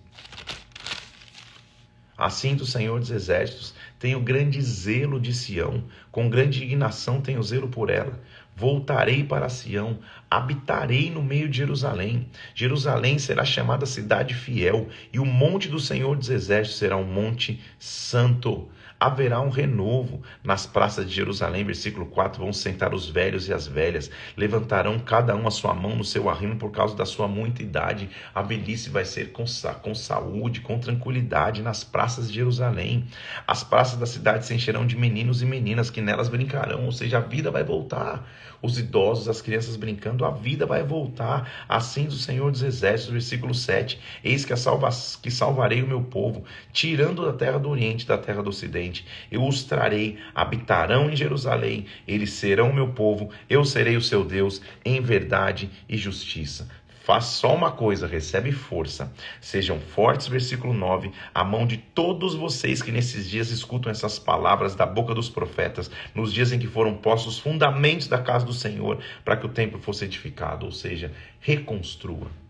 [2.18, 7.68] Assim do Senhor dos Exércitos, tenho grande zelo de Sião, com grande indignação tenho zelo
[7.68, 8.20] por ela.
[8.56, 10.00] Voltarei para Sião,
[10.36, 12.28] habitarei no meio de Jerusalém.
[12.56, 17.62] Jerusalém será chamada cidade fiel, e o monte do Senhor dos Exércitos será um monte
[17.78, 18.68] santo
[19.04, 20.22] haverá um renovo.
[20.42, 25.36] Nas praças de Jerusalém, versículo 4, vão sentar os velhos e as velhas, levantarão cada
[25.36, 28.10] um a sua mão no seu arrimo por causa da sua muita idade.
[28.34, 29.44] A velhice vai ser com,
[29.82, 33.06] com saúde, com tranquilidade nas praças de Jerusalém.
[33.46, 37.18] As praças da cidade se encherão de meninos e meninas que nelas brincarão, ou seja,
[37.18, 38.26] a vida vai voltar.
[38.62, 41.66] Os idosos, as crianças brincando, a vida vai voltar.
[41.68, 44.00] Assim do Senhor dos Exércitos, versículo 7.
[44.24, 44.88] Eis que, a salva,
[45.22, 48.93] que salvarei o meu povo, tirando da terra do Oriente, da terra do Ocidente
[49.32, 54.62] eu os trarei, habitarão em Jerusalém, eles serão meu povo, eu serei o seu Deus,
[54.86, 56.68] em verdade e justiça.
[57.04, 59.12] Faz só uma coisa, recebe força.
[59.42, 64.74] Sejam fortes, versículo 9, a mão de todos vocês que nesses dias escutam essas palavras
[64.74, 68.54] da boca dos profetas, nos dias em que foram postos os fundamentos da casa do
[68.54, 72.43] Senhor, para que o templo fosse edificado, ou seja, reconstrua.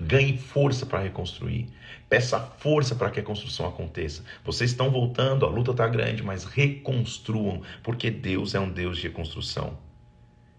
[0.00, 1.68] Ganhe força para reconstruir.
[2.08, 4.24] Peça força para que a construção aconteça.
[4.44, 9.08] Vocês estão voltando, a luta está grande, mas reconstruam, porque Deus é um Deus de
[9.08, 9.76] reconstrução.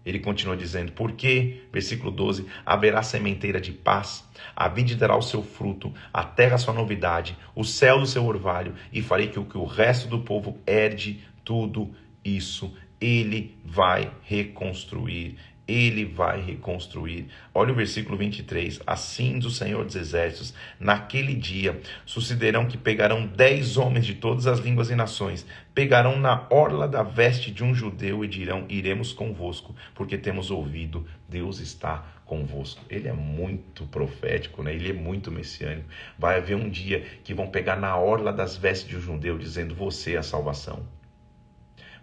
[0.04, 4.24] Ele continua dizendo: Porque, versículo 12: haverá sementeira de paz,
[4.56, 8.74] a vide dará o seu fruto, a terra sua novidade, o céu do seu orvalho,
[8.92, 12.74] e farei que o, que o resto do povo herde tudo isso.
[13.00, 15.38] Ele vai reconstruir
[15.70, 17.28] ele vai reconstruir.
[17.54, 18.80] Olha o versículo 23.
[18.86, 24.58] Assim do Senhor dos Exércitos, naquele dia sucederão que pegarão dez homens de todas as
[24.58, 29.74] línguas e nações, pegarão na orla da veste de um judeu e dirão: Iremos convosco,
[29.94, 32.84] porque temos ouvido, Deus está convosco.
[32.88, 34.74] Ele é muito profético, né?
[34.74, 35.88] ele é muito messiânico.
[36.18, 39.74] Vai haver um dia que vão pegar na orla das vestes de um judeu, dizendo:
[39.74, 40.84] Você é a salvação,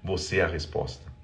[0.01, 1.16] você é a resposta.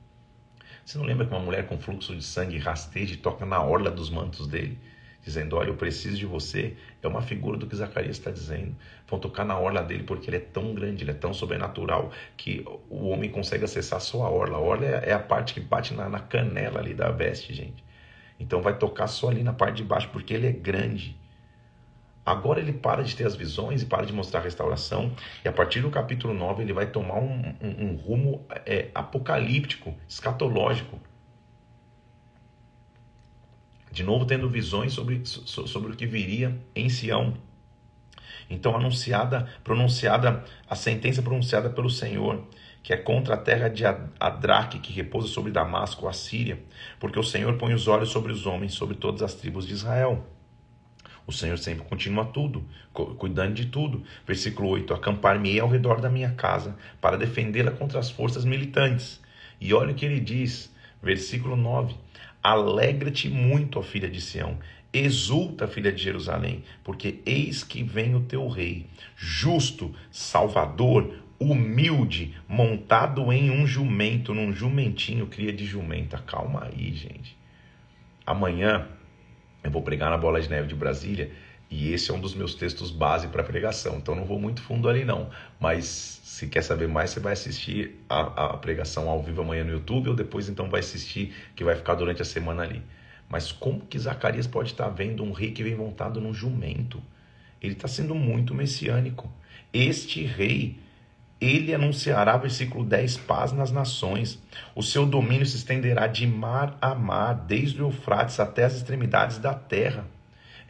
[0.85, 3.89] Você não lembra que uma mulher com fluxo de sangue rasteja e toca na orla
[3.89, 4.77] dos mantos dele,
[5.23, 6.75] dizendo: Olha, eu preciso de você?
[7.01, 8.75] É uma figura do que Zacarias está dizendo.
[9.07, 12.65] Vão tocar na orla dele porque ele é tão grande, ele é tão sobrenatural que
[12.89, 14.57] o homem consegue acessar só a orla.
[14.57, 17.83] A orla é a parte que bate na, na canela ali da veste, gente.
[18.39, 21.17] Então vai tocar só ali na parte de baixo porque ele é grande.
[22.25, 25.11] Agora ele para de ter as visões e para de mostrar a restauração,
[25.43, 29.93] e a partir do capítulo 9 ele vai tomar um, um, um rumo é, apocalíptico,
[30.07, 30.99] escatológico.
[33.91, 37.33] De novo, tendo visões sobre, sobre o que viria em Sião.
[38.49, 42.43] Então, anunciada, pronunciada, a sentença pronunciada pelo Senhor,
[42.81, 43.83] que é contra a terra de
[44.19, 46.59] Adraque, que repousa sobre Damasco, a Síria,
[46.99, 50.25] porque o Senhor põe os olhos sobre os homens, sobre todas as tribos de Israel.
[51.25, 52.63] O Senhor sempre continua tudo,
[53.17, 54.03] cuidando de tudo.
[54.27, 59.21] Versículo 8: Acampar-me ao redor da minha casa para defendê-la contra as forças militantes.
[59.59, 61.95] E olha o que ele diz, versículo 9:
[62.41, 64.57] Alegra-te muito, ó filha de Sião,
[64.91, 73.31] exulta, filha de Jerusalém, porque eis que vem o teu rei, justo, salvador, humilde, montado
[73.31, 76.17] em um jumento, num jumentinho, cria de jumenta.
[76.19, 77.37] Calma aí, gente.
[78.25, 78.87] Amanhã
[79.63, 81.31] eu vou pregar na Bola de Neve de Brasília
[81.69, 83.97] e esse é um dos meus textos base para pregação.
[83.97, 88.03] Então não vou muito fundo ali não, mas se quer saber mais, você vai assistir
[88.09, 91.75] a, a pregação ao vivo amanhã no YouTube ou depois então vai assistir que vai
[91.75, 92.83] ficar durante a semana ali.
[93.29, 97.01] Mas como que Zacarias pode estar vendo um rei que vem montado num jumento?
[97.61, 99.31] Ele está sendo muito messiânico.
[99.73, 100.77] Este rei
[101.43, 104.41] ele anunciará, versículo 10, paz nas nações.
[104.73, 109.37] O seu domínio se estenderá de mar a mar, desde o Eufrates até as extremidades
[109.37, 110.05] da terra.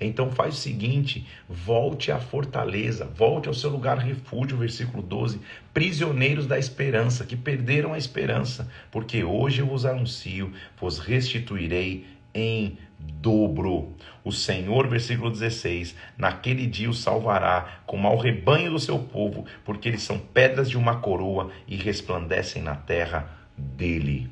[0.02, 5.40] Então faz o seguinte: volte à fortaleza, volte ao seu lugar refúgio, versículo 12,
[5.74, 12.78] prisioneiros da esperança, que perderam a esperança, porque hoje eu vos anuncio, vos restituirei em
[13.24, 13.94] dobro.
[14.24, 19.90] O Senhor, versículo 16, naquele dia o salvará como ao rebanho do seu povo, porque
[19.90, 24.30] eles são pedras de uma coroa e resplandecem na terra dele.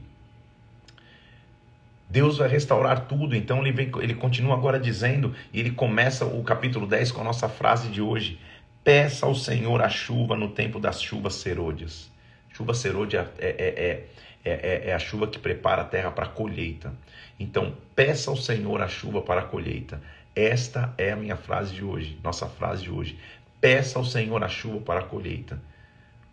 [2.10, 6.44] Deus vai restaurar tudo, então ele, vem, ele continua agora dizendo, e ele começa o
[6.44, 8.38] capítulo 10 com a nossa frase de hoje:
[8.84, 12.12] Peça ao Senhor a chuva no tempo das chuvas serôdias.
[12.54, 14.06] Chuva serôdia é, é, é
[14.44, 16.94] é, é, é a chuva que prepara a terra para a colheita.
[17.40, 20.02] Então, peça ao Senhor a chuva para a colheita.
[20.36, 23.18] Esta é a minha frase de hoje, nossa frase de hoje.
[23.60, 25.62] Peça ao Senhor a chuva para a colheita.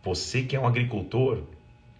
[0.02, 1.42] Você que é um agricultor,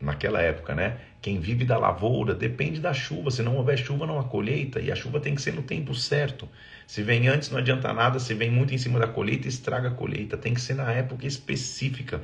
[0.01, 0.99] naquela época, né?
[1.21, 3.31] Quem vive da lavoura depende da chuva.
[3.31, 4.81] Se não houver chuva, não há colheita.
[4.81, 6.49] E a chuva tem que ser no tempo certo.
[6.87, 8.19] Se vem antes, não adianta nada.
[8.21, 10.37] Se vem muito em cima da colheita, estraga a colheita.
[10.37, 12.23] Tem que ser na época específica.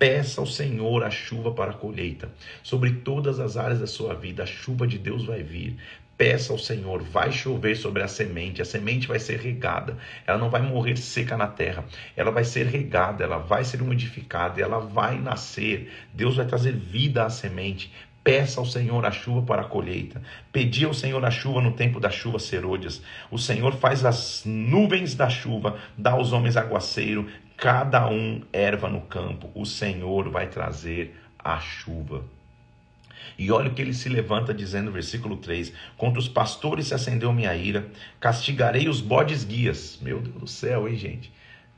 [0.00, 2.30] Peça ao Senhor a chuva para a colheita.
[2.62, 5.76] Sobre todas as áreas da sua vida, a chuva de Deus vai vir.
[6.16, 10.48] Peça ao Senhor, vai chover sobre a semente, a semente vai ser regada, ela não
[10.48, 11.84] vai morrer seca na terra,
[12.16, 15.92] ela vai ser regada, ela vai ser umidificada, ela vai nascer.
[16.14, 17.92] Deus vai trazer vida à semente.
[18.24, 20.22] Peça ao Senhor a chuva para a colheita.
[20.50, 23.02] Pedi ao Senhor a chuva no tempo das chuvas serôdias.
[23.30, 27.28] O Senhor faz as nuvens da chuva, dá aos homens aguaceiro,
[27.60, 32.24] cada um erva no campo, o Senhor vai trazer a chuva.
[33.38, 37.30] E olha o que ele se levanta dizendo, versículo 3: Contra os pastores se acendeu
[37.34, 37.86] minha ira,
[38.18, 39.98] castigarei os bodes guias.
[40.00, 41.30] Meu Deus do céu, hein, gente?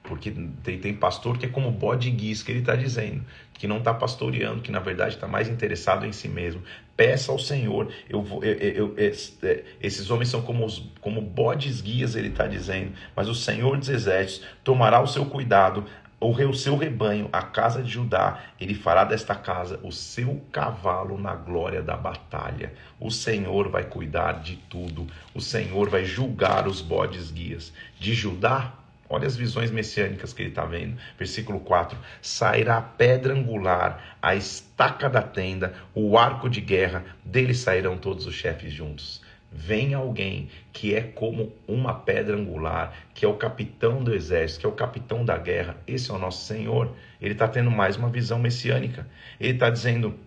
[0.02, 0.32] Porque
[0.64, 3.94] tem, tem pastor que é como bode guias, que ele está dizendo, que não está
[3.94, 6.62] pastoreando, que na verdade está mais interessado em si mesmo.
[6.96, 11.20] Peça ao Senhor, eu vou, eu, eu, eu, é, esses homens são como, os, como
[11.20, 15.84] bodes guias, ele está dizendo, mas o Senhor dos Exércitos tomará o seu cuidado,
[16.22, 21.34] o seu rebanho, a casa de Judá, ele fará desta casa o seu cavalo na
[21.34, 22.72] glória da batalha.
[23.00, 27.72] O Senhor vai cuidar de tudo, o Senhor vai julgar os bodes guias.
[27.98, 28.72] De Judá,
[29.12, 30.96] Olha as visões messiânicas que ele está vendo.
[31.18, 37.52] Versículo 4: Sairá a pedra angular, a estaca da tenda, o arco de guerra, dele
[37.52, 39.20] sairão todos os chefes juntos.
[39.52, 44.66] Vem alguém que é como uma pedra angular, que é o capitão do exército, que
[44.66, 45.76] é o capitão da guerra.
[45.86, 46.96] Esse é o nosso Senhor.
[47.20, 49.06] Ele está tendo mais uma visão messiânica.
[49.38, 50.18] Ele está dizendo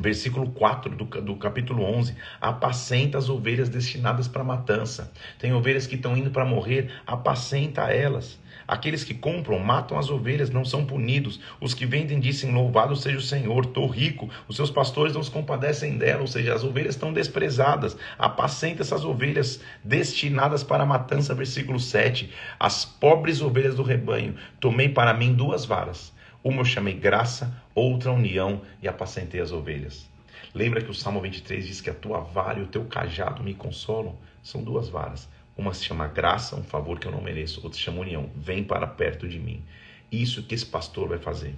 [0.00, 5.12] Versículo 4 do, do capítulo 11: Apacenta as ovelhas destinadas para matança.
[5.38, 8.40] Tem ovelhas que estão indo para morrer, apacenta elas.
[8.66, 11.38] Aqueles que compram matam as ovelhas, não são punidos.
[11.60, 14.30] Os que vendem dizem: Louvado seja o Senhor, estou rico.
[14.48, 17.94] Os seus pastores não se compadecem dela, ou seja, as ovelhas estão desprezadas.
[18.18, 21.34] Apacenta essas ovelhas destinadas para matança.
[21.34, 26.94] Versículo 7: As pobres ovelhas do rebanho, tomei para mim duas varas uma eu chamei
[26.94, 30.08] graça, outra união e apacentei as ovelhas.
[30.54, 33.54] Lembra que o Salmo 23 diz que a tua vara e o teu cajado me
[33.54, 34.16] consolam?
[34.42, 35.28] São duas varas.
[35.56, 37.60] Uma se chama graça, um favor que eu não mereço.
[37.62, 39.62] Outra se chama união, vem para perto de mim.
[40.10, 41.54] Isso que esse pastor vai fazer.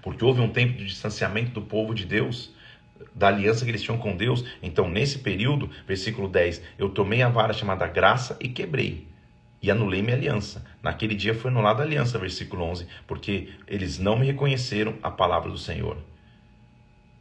[0.00, 2.50] Porque houve um tempo de distanciamento do povo de Deus,
[3.14, 4.42] da aliança que eles tinham com Deus.
[4.62, 9.09] Então, nesse período, versículo 10, eu tomei a vara chamada graça e quebrei
[9.62, 10.64] e anulei minha aliança.
[10.82, 15.50] Naquele dia foi anulada a aliança, versículo 11, porque eles não me reconheceram a palavra
[15.50, 15.98] do Senhor.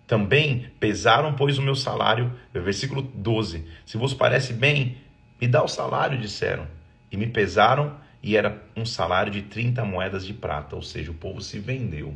[0.08, 3.66] Também pesaram, pois, o meu salário, versículo 12.
[3.86, 4.98] Se vos parece bem,
[5.40, 6.68] me dá o salário, disseram.
[7.12, 11.14] E me pesaram e era um salário de 30 moedas de prata, ou seja, o
[11.14, 12.16] povo se vendeu.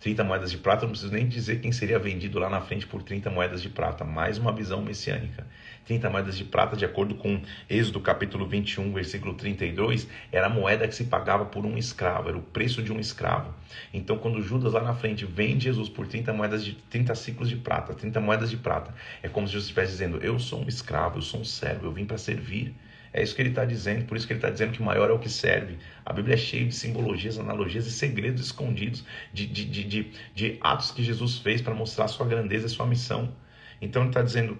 [0.00, 3.02] 30 moedas de prata, não preciso nem dizer quem seria vendido lá na frente por
[3.02, 5.46] 30 moedas de prata, mais uma visão messiânica.
[5.84, 10.88] 30 moedas de prata, de acordo com Êxodo capítulo 21, versículo 32, era a moeda
[10.88, 13.54] que se pagava por um escravo, era o preço de um escravo.
[13.92, 17.56] Então, quando Judas lá na frente vende Jesus por 30 moedas de 30 ciclos de
[17.56, 21.18] prata, 30 moedas de prata, é como se Jesus estivesse dizendo: Eu sou um escravo,
[21.18, 22.74] eu sou um servo, eu vim para servir.
[23.12, 25.12] É isso que ele está dizendo, por isso que ele está dizendo que maior é
[25.12, 25.78] o que serve.
[26.04, 30.58] A Bíblia é cheia de simbologias, analogias e segredos escondidos de, de, de, de, de
[30.60, 33.34] atos que Jesus fez para mostrar sua grandeza e sua missão.
[33.80, 34.56] Então ele está dizendo: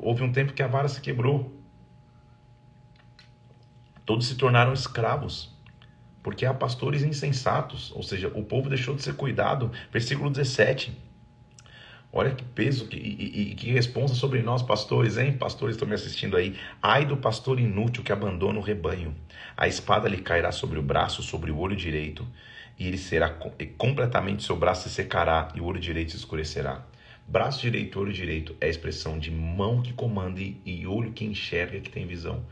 [0.00, 1.52] houve um tempo que a vara se quebrou.
[4.04, 5.52] Todos se tornaram escravos,
[6.22, 9.72] porque há pastores insensatos, ou seja, o povo deixou de ser cuidado.
[9.90, 11.05] Versículo 17.
[12.18, 15.34] Olha que peso que, e, e, que responsa sobre nós, pastores, hein?
[15.34, 16.56] Pastores estão me assistindo aí.
[16.80, 19.14] Ai do pastor inútil que abandona o rebanho.
[19.54, 22.26] A espada lhe cairá sobre o braço, sobre o olho direito,
[22.78, 23.28] e ele será
[23.76, 26.86] completamente, seu braço se secará e o olho direito se escurecerá.
[27.28, 31.80] Braço direito, olho direito é a expressão de mão que comanda e olho que enxerga,
[31.80, 32.42] que tem visão.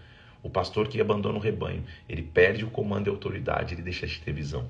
[0.43, 4.21] O pastor que abandona o rebanho, ele perde o comando e autoridade, ele deixa de
[4.21, 4.69] ter visão.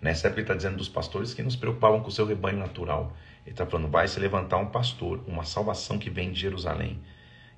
[0.00, 2.58] Nessa época ele está dizendo dos pastores que não se preocupavam com o seu rebanho
[2.58, 3.14] natural.
[3.48, 7.00] Ele está falando, vai se levantar um pastor, uma salvação que vem de Jerusalém.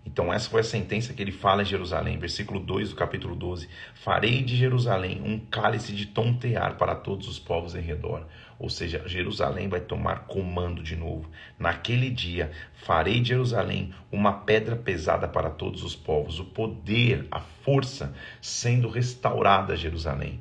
[0.07, 3.68] Então, essa foi a sentença que ele fala em Jerusalém, versículo 2 do capítulo 12:
[3.93, 8.24] Farei de Jerusalém um cálice de tontear para todos os povos em redor.
[8.57, 11.28] Ou seja, Jerusalém vai tomar comando de novo.
[11.59, 17.41] Naquele dia, farei de Jerusalém uma pedra pesada para todos os povos, o poder, a
[17.41, 20.41] força sendo restaurada a Jerusalém.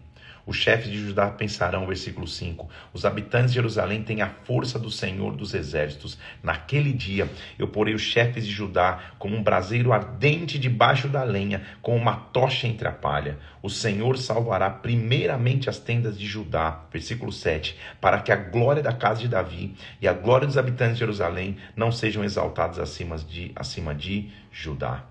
[0.50, 4.90] Os chefes de Judá pensarão, versículo 5: Os habitantes de Jerusalém têm a força do
[4.90, 6.18] Senhor dos exércitos.
[6.42, 7.30] Naquele dia
[7.60, 12.16] eu porei os chefes de Judá como um braseiro ardente debaixo da lenha, com uma
[12.16, 13.38] tocha entre a palha.
[13.62, 18.92] O Senhor salvará primeiramente as tendas de Judá, versículo 7, para que a glória da
[18.92, 23.52] casa de Davi e a glória dos habitantes de Jerusalém não sejam exaltadas acima de,
[23.56, 25.06] acima de Judá.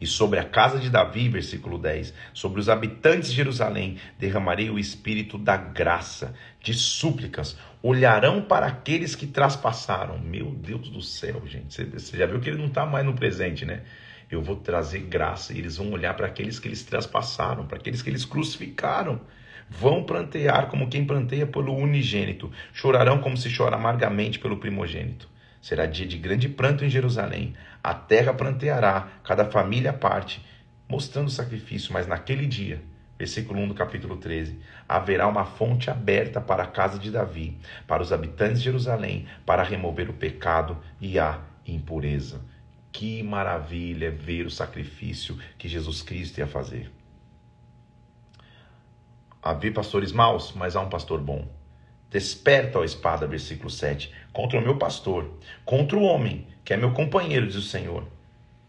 [0.00, 4.78] E sobre a casa de Davi, versículo 10, sobre os habitantes de Jerusalém, derramarei o
[4.78, 7.58] espírito da graça, de súplicas.
[7.82, 10.18] Olharão para aqueles que traspassaram.
[10.18, 11.84] Meu Deus do céu, gente.
[11.90, 13.82] Você já viu que ele não está mais no presente, né?
[14.30, 18.02] Eu vou trazer graça e eles vão olhar para aqueles que eles traspassaram, para aqueles
[18.02, 19.20] que eles crucificaram.
[19.70, 22.50] Vão plantear como quem planteia pelo unigênito.
[22.72, 25.28] Chorarão como se chora amargamente pelo primogênito.
[25.60, 27.54] Será dia de grande pranto em Jerusalém.
[27.82, 30.44] A terra planteará, cada família parte,
[30.88, 32.82] mostrando sacrifício, mas naquele dia,
[33.18, 38.02] versículo 1 do capítulo 13, haverá uma fonte aberta para a casa de Davi, para
[38.02, 42.40] os habitantes de Jerusalém, para remover o pecado e a impureza.
[42.92, 46.90] Que maravilha ver o sacrifício que Jesus Cristo ia fazer.
[49.42, 51.46] Havia pastores maus, mas há um pastor bom.
[52.10, 55.32] Desperta, ó espada, versículo 7, contra o meu pastor,
[55.64, 58.04] contra o homem, que é meu companheiro, diz o Senhor.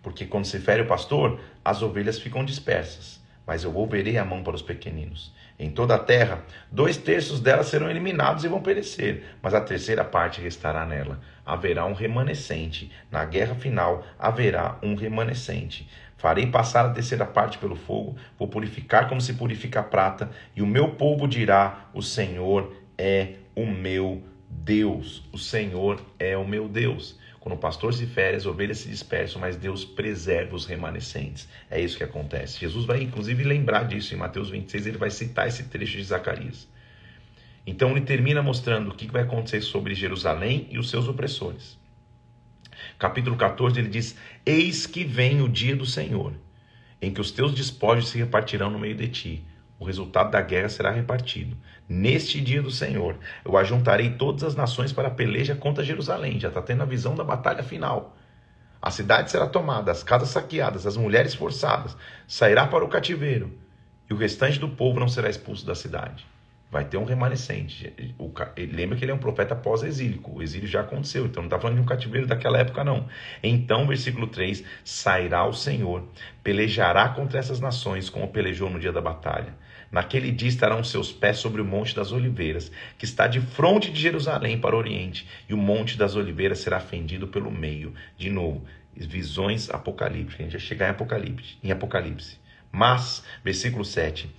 [0.01, 4.41] Porque quando se fere o pastor, as ovelhas ficam dispersas, mas eu volverei a mão
[4.41, 5.31] para os pequeninos.
[5.59, 10.03] Em toda a terra, dois terços delas serão eliminados e vão perecer, mas a terceira
[10.03, 11.19] parte restará nela.
[11.45, 12.91] Haverá um remanescente.
[13.11, 15.87] Na guerra final haverá um remanescente.
[16.17, 20.63] Farei passar a terceira parte pelo fogo, vou purificar como se purifica a prata, e
[20.63, 25.23] o meu povo dirá: O Senhor é o meu Deus.
[25.31, 27.17] O Senhor é o meu Deus.
[27.39, 31.47] Quando o pastor se fere, as ovelhas se dispersam, mas Deus preserva os remanescentes.
[31.69, 32.59] É isso que acontece.
[32.59, 34.13] Jesus vai, inclusive, lembrar disso.
[34.13, 36.67] Em Mateus 26, ele vai citar esse trecho de Zacarias.
[37.65, 41.77] Então, ele termina mostrando o que vai acontecer sobre Jerusalém e os seus opressores.
[42.97, 46.33] Capítulo 14, ele diz: Eis que vem o dia do Senhor,
[47.01, 49.45] em que os teus despojos se repartirão no meio de ti
[49.79, 51.57] o resultado da guerra será repartido.
[51.89, 56.39] Neste dia do Senhor, eu ajuntarei todas as nações para a peleja contra Jerusalém.
[56.39, 58.15] Já está tendo a visão da batalha final.
[58.79, 63.57] A cidade será tomada, as casas saqueadas, as mulheres forçadas, sairá para o cativeiro,
[64.07, 66.27] e o restante do povo não será expulso da cidade.
[66.71, 67.91] Vai ter um remanescente.
[68.55, 70.37] Lembra que ele é um profeta pós-exílico.
[70.37, 73.07] O exílio já aconteceu, então não está falando de um cativeiro daquela época, não.
[73.41, 76.03] Então, versículo 3: sairá o Senhor,
[76.43, 79.55] pelejará contra essas nações, como pelejou no dia da batalha
[79.91, 83.99] Naquele dia estarão seus pés sobre o Monte das Oliveiras, que está de frente de
[83.99, 87.93] Jerusalém para o oriente, e o Monte das Oliveiras será fendido pelo meio.
[88.17, 88.65] De novo,
[88.95, 90.39] visões apocalípticas.
[90.39, 91.57] A gente vai chegar em Apocalipse.
[91.63, 92.37] Em Apocalipse.
[92.71, 94.29] Mas, versículo 7.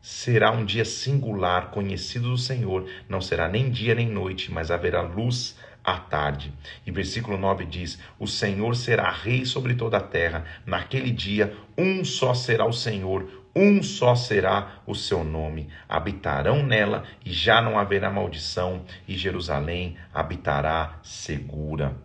[0.00, 5.02] Será um dia singular, conhecido do Senhor, não será nem dia nem noite, mas haverá
[5.02, 6.52] luz à tarde.
[6.86, 10.44] E versículo 9 diz: O Senhor será rei sobre toda a terra.
[10.64, 15.68] Naquele dia, um só será o Senhor, um só será o seu nome.
[15.88, 21.96] Habitarão nela e já não haverá maldição, e Jerusalém habitará segura.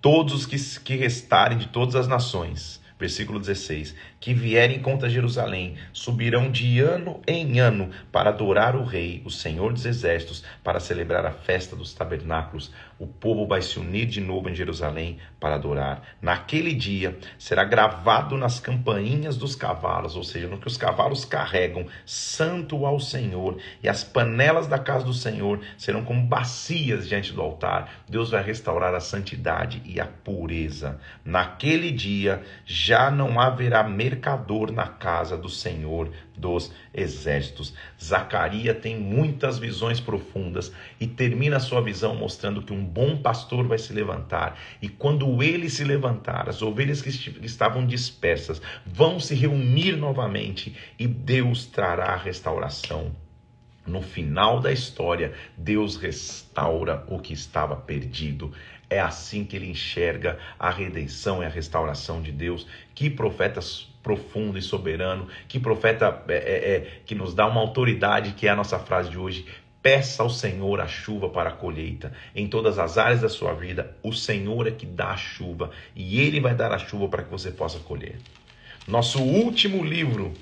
[0.00, 5.76] Todos os que, que restarem de todas as nações Versículo 16: Que vierem contra Jerusalém,
[5.92, 11.24] subirão de ano em ano para adorar o Rei, o Senhor dos Exércitos, para celebrar
[11.24, 12.72] a festa dos tabernáculos.
[12.98, 16.02] O povo vai se unir de novo em Jerusalém para adorar.
[16.20, 21.86] Naquele dia será gravado nas campainhas dos cavalos, ou seja, no que os cavalos carregam,
[22.04, 27.40] santo ao Senhor, e as panelas da casa do Senhor serão como bacias diante do
[27.40, 28.02] altar.
[28.08, 30.98] Deus vai restaurar a santidade e a pureza.
[31.24, 37.74] Naquele dia, já não haverá mercador na casa do Senhor dos exércitos.
[38.02, 43.78] Zacarias tem muitas visões profundas e termina sua visão mostrando que um bom pastor vai
[43.78, 47.10] se levantar e quando ele se levantar, as ovelhas que
[47.44, 53.14] estavam dispersas vão se reunir novamente e Deus trará a restauração.
[53.86, 58.52] No final da história, Deus restaura o que estava perdido.
[58.90, 62.66] É assim que ele enxerga a redenção e a restauração de Deus.
[62.94, 63.60] Que profeta
[64.02, 68.50] profundo e soberano, que profeta é, é, é, que nos dá uma autoridade, que é
[68.50, 69.46] a nossa frase de hoje.
[69.82, 72.12] Peça ao Senhor a chuva para a colheita.
[72.34, 76.20] Em todas as áreas da sua vida, o Senhor é que dá a chuva e
[76.20, 78.18] Ele vai dar a chuva para que você possa colher.
[78.86, 80.32] Nosso último livro,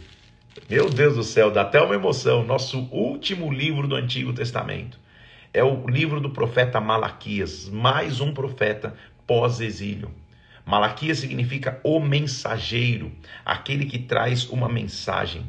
[0.71, 2.45] meu Deus do céu, dá até uma emoção.
[2.45, 4.99] Nosso último livro do Antigo Testamento
[5.53, 8.95] é o livro do profeta Malaquias, mais um profeta
[9.27, 10.11] pós-exílio.
[10.67, 13.13] Malaquias significa o mensageiro,
[13.45, 15.47] aquele que traz uma mensagem.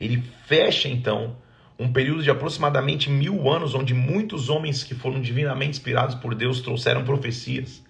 [0.00, 1.36] Ele fecha então
[1.78, 6.62] um período de aproximadamente mil anos, onde muitos homens que foram divinamente inspirados por Deus
[6.62, 7.84] trouxeram profecias.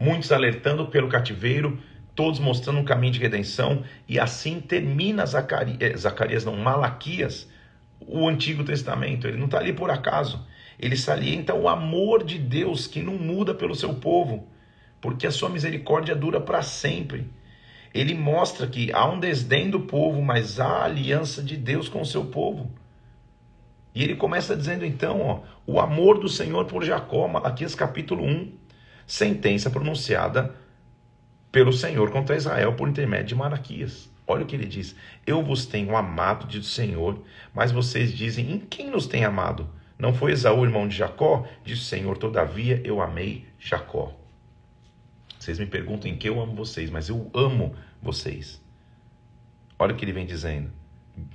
[0.00, 1.78] Muitos alertando pelo cativeiro,
[2.14, 7.50] todos mostrando um caminho de redenção, e assim termina Zacarias, eh, Zacarias não, Malaquias,
[8.00, 9.28] o Antigo Testamento.
[9.28, 10.42] Ele não está ali por acaso.
[10.78, 14.48] Ele salienta o amor de Deus que não muda pelo seu povo,
[15.02, 17.28] porque a sua misericórdia dura para sempre.
[17.92, 22.06] Ele mostra que há um desdém do povo, mas há aliança de Deus com o
[22.06, 22.70] seu povo.
[23.94, 28.52] E ele começa dizendo então, ó, o amor do Senhor por Jacó, Malaquias capítulo 1,
[29.06, 30.54] sentença pronunciada
[31.50, 34.08] pelo Senhor contra Israel por intermédio de Malaquias.
[34.26, 34.96] Olha o que ele diz:
[35.26, 37.20] Eu vos tenho amado, diz o Senhor,
[37.52, 39.68] mas vocês dizem: Em quem nos tem amado?
[39.98, 41.44] Não foi Esaú, irmão de Jacó?
[41.64, 44.21] Diz o Senhor: Todavia eu amei Jacó.
[45.42, 48.62] Vocês me perguntam em que eu amo vocês, mas eu amo vocês.
[49.76, 50.70] Olha o que ele vem dizendo.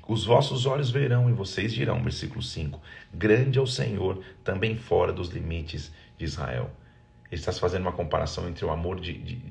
[0.08, 2.82] Os vossos olhos verão e vocês dirão, versículo 5:
[3.14, 6.72] Grande é o Senhor, também fora dos limites de Israel.
[7.30, 9.42] Ele está fazendo uma comparação entre o amor de, de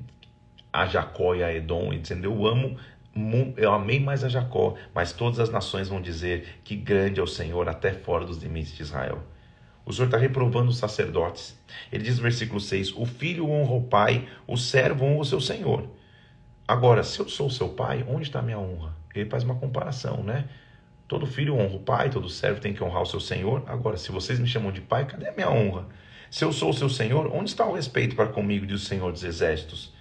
[0.73, 2.79] a Jacó e a Edom, e dizendo: Eu amo
[3.57, 7.27] eu amei mais a Jacó, mas todas as nações vão dizer que grande é o
[7.27, 9.23] Senhor até fora dos limites de Israel.
[9.87, 11.57] O Senhor está reprovando os sacerdotes.
[11.89, 15.39] Ele diz no versículo 6: O filho honra o pai, o servo honra o seu
[15.39, 15.87] senhor.
[16.67, 18.93] Agora, se eu sou seu pai, onde está a minha honra?
[19.15, 20.49] Ele faz uma comparação, né?
[21.07, 23.63] Todo filho honra o pai, todo servo tem que honrar o seu senhor.
[23.65, 25.87] Agora, se vocês me chamam de pai, cadê a minha honra?
[26.29, 29.13] Se eu sou o seu senhor, onde está o respeito para comigo, diz o Senhor
[29.13, 29.93] dos Exércitos?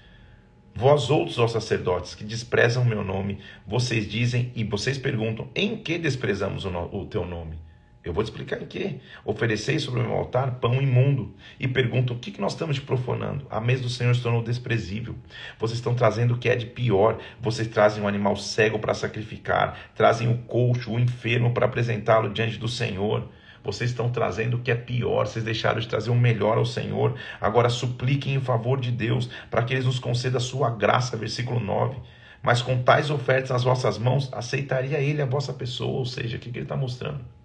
[0.74, 5.76] Vós outros, ó sacerdotes, que desprezam o meu nome, vocês dizem e vocês perguntam: em
[5.76, 7.64] que desprezamos o, no, o teu nome?
[8.06, 9.00] Eu vou te explicar em que.
[9.24, 11.34] Ofereceis sobre o meu altar pão imundo.
[11.58, 13.44] E perguntam: o que, que nós estamos te profanando?
[13.50, 15.16] A mesa do Senhor se tornou desprezível.
[15.58, 17.18] Vocês estão trazendo o que é de pior.
[17.42, 22.58] Vocês trazem um animal cego para sacrificar, trazem o coxo, o enfermo para apresentá-lo diante
[22.58, 23.28] do Senhor.
[23.64, 27.16] Vocês estão trazendo o que é pior, vocês deixaram de trazer o melhor ao Senhor.
[27.40, 31.16] Agora supliquem em favor de Deus, para que Ele nos conceda a sua graça.
[31.16, 31.96] Versículo 9.
[32.40, 35.98] Mas com tais ofertas nas vossas mãos, aceitaria Ele a vossa pessoa.
[35.98, 37.35] Ou seja, o que Ele está mostrando?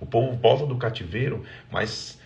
[0.00, 2.18] O povo volta do cativeiro, mas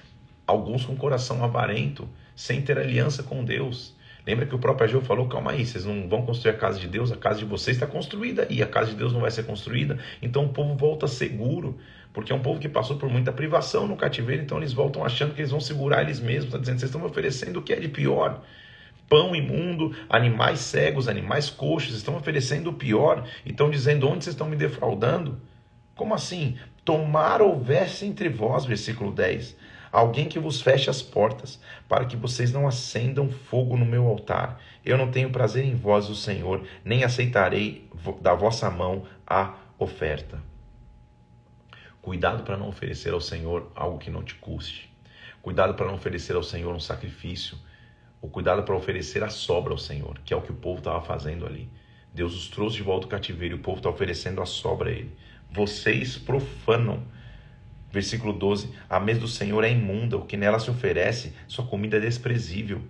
[0.47, 3.95] alguns com coração avarento, sem ter aliança com Deus.
[4.27, 6.89] Lembra que o próprio Ageu falou: calma aí, vocês não vão construir a casa de
[6.89, 9.45] Deus, a casa de vocês está construída e a casa de Deus não vai ser
[9.45, 9.99] construída.
[10.23, 11.79] Então o povo volta seguro,
[12.13, 15.35] porque é um povo que passou por muita privação no cativeiro, então eles voltam achando
[15.35, 16.47] que eles vão segurar eles mesmos.
[16.47, 18.43] Está dizendo: vocês estão me oferecendo o que é de pior.
[19.07, 24.49] Pão imundo, animais cegos, animais coxos, estão oferecendo o pior, estão dizendo onde vocês estão
[24.49, 25.39] me defraudando.
[25.95, 26.57] Como assim?
[26.85, 29.57] Tomar houvesse entre vós, versículo 10,
[29.91, 31.59] alguém que vos feche as portas,
[31.89, 34.61] para que vocês não acendam fogo no meu altar.
[34.85, 37.89] Eu não tenho prazer em vós, o Senhor, nem aceitarei
[38.21, 40.43] da vossa mão a oferta.
[42.03, 44.93] Cuidado para não oferecer ao Senhor algo que não te custe.
[45.41, 47.57] Cuidado para não oferecer ao Senhor um sacrifício.
[48.21, 51.01] O cuidado para oferecer a sobra ao Senhor, que é o que o povo estava
[51.01, 51.71] fazendo ali.
[52.13, 54.93] Deus os trouxe de volta do cativeiro e o povo está oferecendo a sobra a
[54.93, 55.17] ele.
[55.55, 57.05] Vocês profanam.
[57.93, 61.97] Versículo 12: A mesa do Senhor é imunda, o que nela se oferece, sua comida
[61.97, 62.83] é desprezível.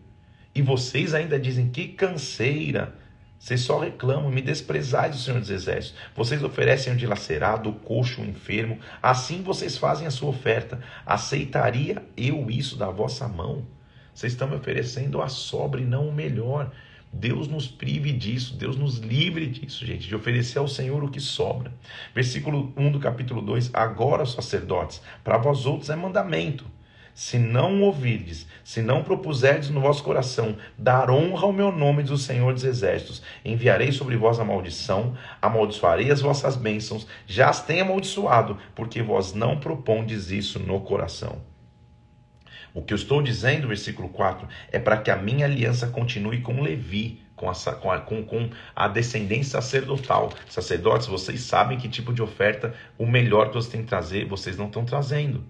[0.55, 2.95] E vocês ainda dizem: Que canseira!
[3.39, 6.01] Vocês só reclamam, me desprezais o Senhor dos Exércitos.
[6.17, 8.79] Vocês oferecem o dilacerado, o coxo, o enfermo.
[9.03, 10.81] Assim vocês fazem a sua oferta.
[11.05, 13.67] Aceitaria eu isso da vossa mão?
[14.15, 16.73] Vocês estão me oferecendo a sobra e não o melhor.
[17.15, 21.21] Deus nos prive disso, Deus nos livre disso, gente, de oferecer ao Senhor o que
[21.21, 21.73] sobra.
[22.15, 26.65] Versículo 1 do capítulo 2: Agora, sacerdotes, para vós outros é mandamento
[27.15, 32.11] se não ouvirdes, se não propuserdes no vosso coração dar honra ao meu nome, diz
[32.11, 37.65] o Senhor dos Exércitos, enviarei sobre vós a maldição, amaldiçoarei as vossas bênçãos, já as
[37.65, 41.53] tenho amaldiçoado, porque vós não propondes isso no coração.
[42.75, 46.61] O que eu estou dizendo, versículo 4, é para que a minha aliança continue com
[46.61, 50.33] Levi, com a, com, a, com, a, descendência sacerdotal.
[50.49, 54.57] Sacerdotes, vocês sabem que tipo de oferta, o melhor que vocês têm que trazer, vocês
[54.57, 55.45] não estão trazendo.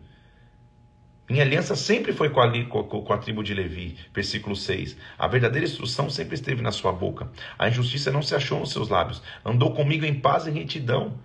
[1.28, 3.96] Minha aliança sempre foi com a, com a, tribo de Levi.
[4.14, 4.94] Versículo 6.
[5.18, 7.30] A verdadeira instrução sempre esteve na sua boca.
[7.58, 9.22] A injustiça não se achou nos seus lábios.
[9.42, 11.18] Andou comigo em paz e retidão.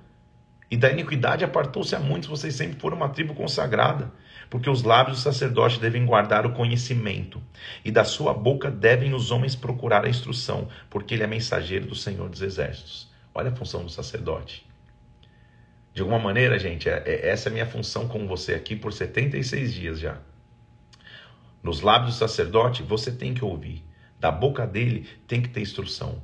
[0.71, 2.29] E da iniquidade apartou-se a muitos.
[2.29, 4.09] Vocês sempre foram uma tribo consagrada.
[4.49, 7.41] Porque os lábios do sacerdote devem guardar o conhecimento.
[7.85, 10.67] E da sua boca devem os homens procurar a instrução.
[10.89, 13.11] Porque ele é mensageiro do Senhor dos Exércitos.
[13.33, 14.67] Olha a função do sacerdote.
[15.93, 18.91] De alguma maneira, gente, é, é, essa é a minha função com você aqui por
[18.91, 20.17] 76 dias já.
[21.61, 23.83] Nos lábios do sacerdote, você tem que ouvir.
[24.19, 26.21] Da boca dele tem que ter instrução.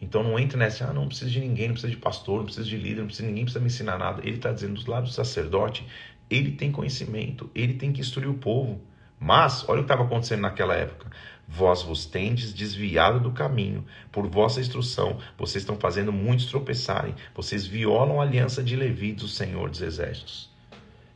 [0.00, 2.66] Então não entre nessa, ah, não precisa de ninguém, não precisa de pastor, não precisa
[2.66, 4.22] de líder, não precisa de ninguém, precisa me ensinar nada.
[4.22, 5.86] Ele está dizendo, dos lábios do sacerdote,
[6.30, 8.80] ele tem conhecimento, ele tem que instruir o povo.
[9.18, 11.10] Mas, olha o que estava acontecendo naquela época.
[11.46, 17.66] Vós vos tendes desviado do caminho, por vossa instrução, vocês estão fazendo muitos tropeçarem, vocês
[17.66, 20.48] violam a aliança de Levi do Senhor dos Exércitos.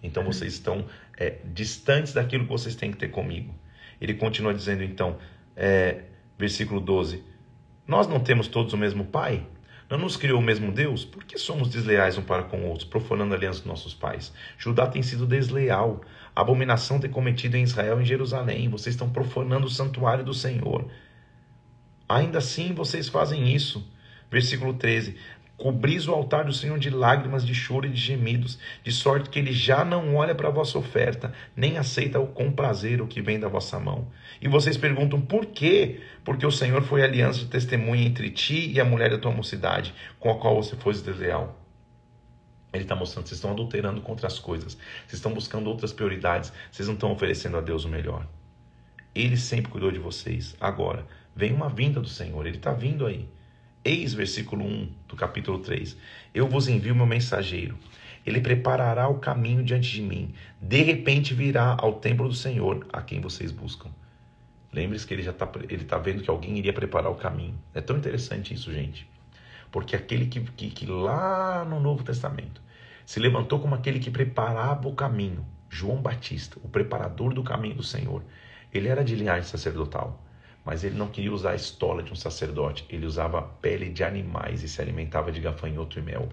[0.03, 0.85] Então vocês estão
[1.17, 3.55] é, distantes daquilo que vocês têm que ter comigo.
[4.01, 5.17] Ele continua dizendo então,
[5.57, 6.03] é,
[6.37, 7.23] versículo 12:
[7.87, 9.47] Nós não temos todos o mesmo Pai?
[9.89, 11.05] Não nos criou o mesmo Deus?
[11.05, 14.33] Por que somos desleais um para com o outro, profanando a aliança dos nossos pais?
[14.57, 16.01] Judá tem sido desleal.
[16.35, 18.69] A abominação tem cometido em Israel e em Jerusalém.
[18.69, 20.89] Vocês estão profanando o santuário do Senhor.
[22.09, 23.87] Ainda assim vocês fazem isso.
[24.31, 25.17] Versículo 13:
[25.57, 29.39] Cobris o altar do Senhor de lágrimas, de choro e de gemidos, de sorte que
[29.39, 33.39] ele já não olha para a vossa oferta, nem aceita com prazer o que vem
[33.39, 34.09] da vossa mão.
[34.43, 36.01] E vocês perguntam por quê?
[36.25, 39.95] Porque o Senhor foi aliança de testemunha entre ti e a mulher da tua mocidade,
[40.19, 41.61] com a qual você foi desleal.
[42.73, 46.89] Ele está mostrando vocês estão adulterando contra as coisas, vocês estão buscando outras prioridades, vocês
[46.89, 48.27] não estão oferecendo a Deus o melhor.
[49.15, 50.57] Ele sempre cuidou de vocês.
[50.61, 53.29] Agora, vem uma vinda do Senhor, ele está vindo aí.
[53.85, 55.95] Eis, versículo 1 do capítulo 3:
[56.33, 57.79] Eu vos envio meu mensageiro.
[58.25, 60.33] Ele preparará o caminho diante de mim.
[60.59, 63.91] De repente virá ao templo do Senhor, a quem vocês buscam.
[64.73, 67.59] Lembre-se que ele já está ele tá vendo que alguém iria preparar o caminho.
[67.75, 69.07] É tão interessante isso, gente.
[69.71, 72.63] Porque aquele que, que, que lá no Novo Testamento
[73.05, 77.83] se levantou como aquele que preparava o caminho, João Batista, o preparador do caminho do
[77.83, 78.25] Senhor,
[78.73, 80.24] ele era de linhagem sacerdotal
[80.65, 84.63] mas ele não queria usar a estola de um sacerdote, ele usava pele de animais
[84.63, 86.29] e se alimentava de gafanhoto e mel.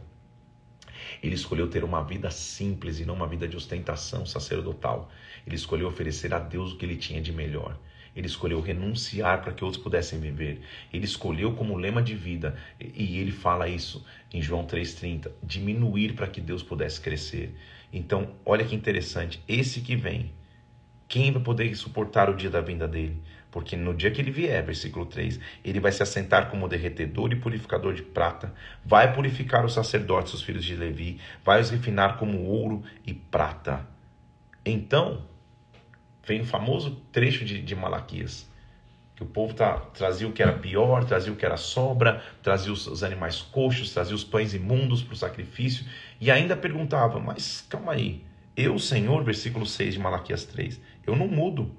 [1.22, 5.10] Ele escolheu ter uma vida simples e não uma vida de ostentação sacerdotal.
[5.46, 7.78] Ele escolheu oferecer a Deus o que ele tinha de melhor.
[8.16, 10.62] Ele escolheu renunciar para que outros pudessem viver.
[10.92, 16.28] Ele escolheu como lema de vida, e ele fala isso em João 3,30, diminuir para
[16.28, 17.56] que Deus pudesse crescer.
[17.92, 20.32] Então, olha que interessante, esse que vem,
[21.08, 23.22] quem vai poder suportar o dia da vinda dele?
[23.52, 27.36] Porque no dia que ele vier, versículo 3, ele vai se assentar como derretedor e
[27.36, 32.46] purificador de prata, vai purificar os sacerdotes, os filhos de Levi, vai os refinar como
[32.46, 33.86] ouro e prata.
[34.66, 35.26] Então,
[36.26, 38.50] vem o famoso trecho de, de Malaquias,
[39.18, 42.72] que o povo tá, trazia o que era pior, trazia o que era sobra, trazia
[42.72, 45.86] os, os animais coxos, trazia os pães imundos para o sacrifício,
[46.22, 48.24] e ainda perguntava, mas calma aí,
[48.56, 51.76] eu, Senhor, versículo 6 de Malaquias 3, eu não mudo.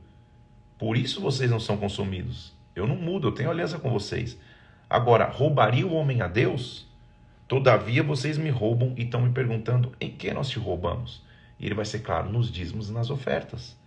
[0.82, 2.52] Por isso vocês não são consumidos.
[2.74, 4.36] Eu não mudo, eu tenho aliança com vocês.
[4.90, 6.88] Agora, roubaria o homem a Deus?
[7.46, 11.22] Todavia vocês me roubam e estão me perguntando em que nós te roubamos.
[11.56, 13.78] E ele vai ser claro nos dízimos e nas ofertas.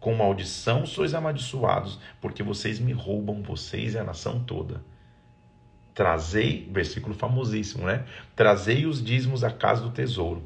[0.00, 4.82] Com maldição sois amaldiçoados, porque vocês me roubam, vocês e a nação toda.
[5.94, 8.04] Trazei, versículo famosíssimo, né?
[8.34, 10.42] Trazei os dízimos à casa do tesouro,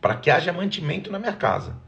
[0.00, 1.86] para que haja mantimento na minha casa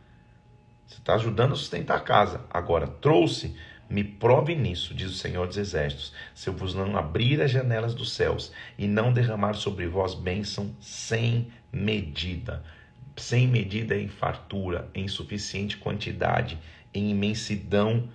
[0.90, 2.44] Você está ajudando a sustentar a casa.
[2.50, 3.54] Agora, trouxe,
[3.88, 7.94] me prove nisso, diz o Senhor dos Exércitos, se eu vos não abrir as janelas
[7.94, 12.64] dos céus e não derramar sobre vós bênção sem medida.
[13.16, 16.58] Sem medida em fartura, em suficiente quantidade,
[16.92, 18.08] em imensidão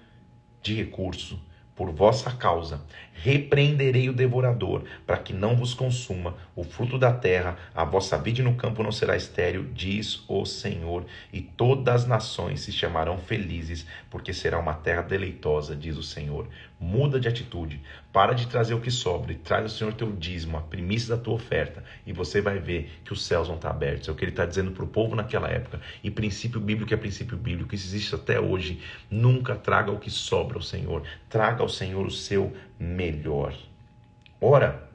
[0.62, 1.40] de recurso
[1.76, 2.82] por vossa causa,
[3.16, 8.44] repreenderei o devorador, para que não vos consuma o fruto da terra, a vossa vida
[8.44, 13.86] no campo não será estéril, diz o Senhor, e todas as nações se chamarão felizes,
[14.10, 16.48] porque será uma terra deleitosa, diz o Senhor.
[16.78, 20.58] Muda de atitude, para de trazer o que sobra e traz o Senhor teu dízimo,
[20.58, 24.10] a primícia da tua oferta, e você vai ver que os céus vão estar abertos.
[24.10, 25.80] É o que ele está dizendo para o povo naquela época.
[26.04, 28.82] E princípio bíblico é princípio bíblico, isso existe até hoje.
[29.10, 33.56] Nunca traga o que sobra ao Senhor, traga ao Senhor o seu melhor.
[34.40, 34.90] Ora,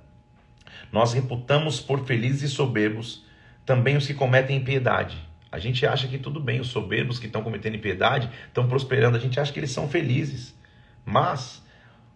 [0.92, 3.24] nós reputamos por felizes e soberbos
[3.64, 5.16] também os que cometem impiedade.
[5.52, 9.20] A gente acha que tudo bem, os soberbos que estão cometendo impiedade estão prosperando, a
[9.20, 10.54] gente acha que eles são felizes.
[11.04, 11.62] Mas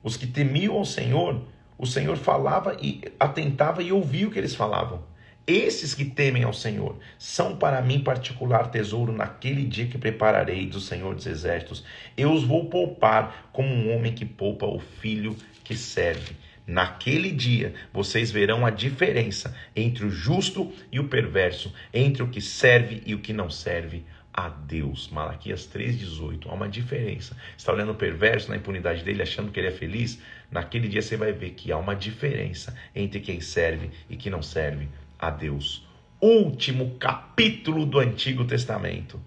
[0.02, 1.42] os que temiam ao Senhor,
[1.76, 5.02] o Senhor falava e atentava e ouvia o que eles falavam.
[5.46, 10.80] Esses que temem ao Senhor são para mim particular tesouro naquele dia que prepararei do
[10.80, 11.84] Senhor dos Exércitos.
[12.16, 16.36] Eu os vou poupar como um homem que poupa o filho que serve.
[16.66, 22.40] Naquele dia vocês verão a diferença entre o justo e o perverso, entre o que
[22.40, 25.08] serve e o que não serve a Deus.
[25.10, 26.46] Malaquias 3,18.
[26.48, 27.36] Há uma diferença.
[27.56, 30.20] Está olhando o perverso na impunidade dele, achando que ele é feliz?
[30.50, 34.42] Naquele dia você vai ver que há uma diferença entre quem serve e quem não
[34.42, 34.88] serve
[35.18, 35.86] a Deus.
[36.20, 39.20] Último capítulo do Antigo Testamento.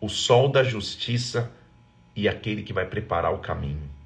[0.00, 1.50] O sol da justiça
[2.14, 3.97] e aquele que vai preparar o caminho.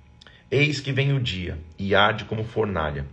[0.54, 3.06] Eis que vem o dia e arde como fornalha.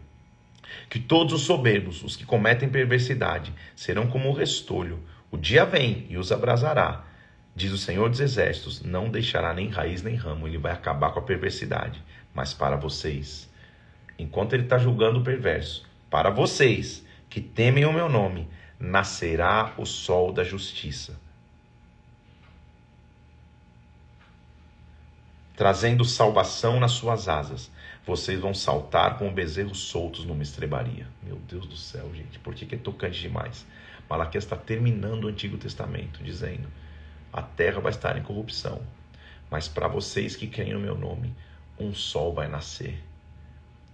[0.90, 5.00] Que todos os soberbos, os que cometem perversidade, serão como o restolho.
[5.32, 7.06] O dia vem e os abrasará.
[7.56, 11.20] Diz o Senhor dos Exércitos: não deixará nem raiz nem ramo, ele vai acabar com
[11.20, 12.04] a perversidade.
[12.34, 13.50] Mas para vocês,
[14.18, 19.86] enquanto ele está julgando o perverso, para vocês que temem o meu nome, nascerá o
[19.86, 21.18] sol da justiça.
[25.60, 27.70] Trazendo salvação nas suas asas,
[28.08, 31.06] vocês vão saltar como bezerros soltos numa estrebaria.
[31.22, 33.68] Meu Deus do céu, gente, por que, que é tocante demais?
[34.10, 36.70] Malaquias está terminando o Antigo Testamento, dizendo:
[37.34, 38.82] a terra vai estar em corrupção,
[39.52, 41.36] mas para vocês que creem no meu nome,
[41.78, 43.04] um sol vai nascer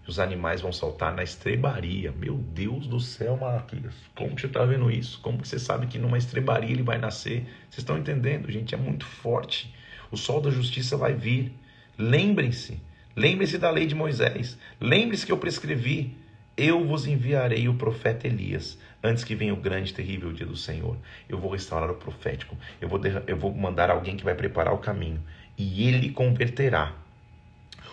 [0.07, 2.11] os animais vão saltar na estrebaria.
[2.11, 3.95] Meu Deus do céu, Malaquias.
[4.15, 5.19] Como você está vendo isso?
[5.21, 7.41] Como você sabe que numa estrebaria ele vai nascer?
[7.69, 8.75] Vocês estão entendendo, gente?
[8.75, 9.73] É muito forte.
[10.15, 11.51] O sol da justiça vai vir.
[11.97, 12.79] Lembrem-se.
[13.17, 14.57] Lembrem-se da lei de Moisés.
[14.79, 16.15] Lembre-se que eu prescrevi.
[16.55, 20.55] Eu vos enviarei o profeta Elias antes que venha o grande e terrível dia do
[20.55, 20.95] Senhor.
[21.27, 22.57] Eu vou restaurar o profético.
[22.79, 25.21] Eu vou, eu vou mandar alguém que vai preparar o caminho.
[25.57, 26.95] E ele converterá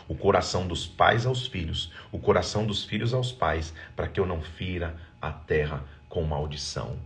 [0.06, 4.26] o coração dos pais aos filhos, o coração dos filhos aos pais, para que eu
[4.26, 6.96] não fira a terra com maldição.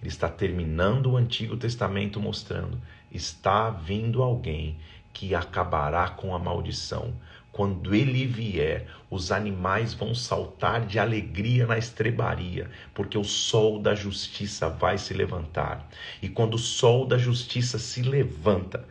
[0.00, 2.80] Ele está terminando o Antigo Testamento mostrando:
[3.10, 4.78] está vindo alguém
[5.12, 7.12] que acabará com a maldição.
[7.52, 13.94] Quando ele vier, os animais vão saltar de alegria na estrebaria, porque o sol da
[13.94, 15.88] justiça vai se levantar.
[16.22, 18.86] E quando o sol da justiça se levanta,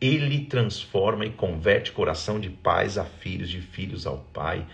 [0.00, 4.64] ele transforma e converte coração de pais a filhos, de filhos ao pai.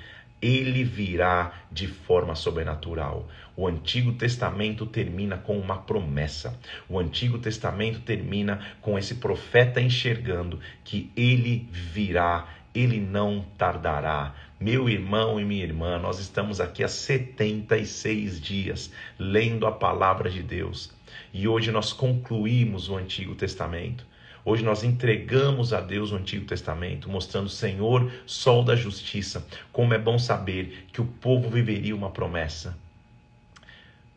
[0.43, 3.28] Ele virá de forma sobrenatural.
[3.57, 6.59] O Antigo Testamento termina com uma promessa.
[6.88, 14.34] O Antigo Testamento termina com esse profeta enxergando que ele virá, ele não tardará.
[14.59, 20.43] Meu irmão e minha irmã, nós estamos aqui há 76 dias lendo a palavra de
[20.43, 20.93] Deus.
[21.32, 24.07] E hoje nós concluímos o Antigo Testamento.
[24.45, 29.99] Hoje nós entregamos a Deus o Antigo Testamento, mostrando, Senhor, sol da justiça, como é
[29.99, 32.76] bom saber que o povo viveria uma promessa.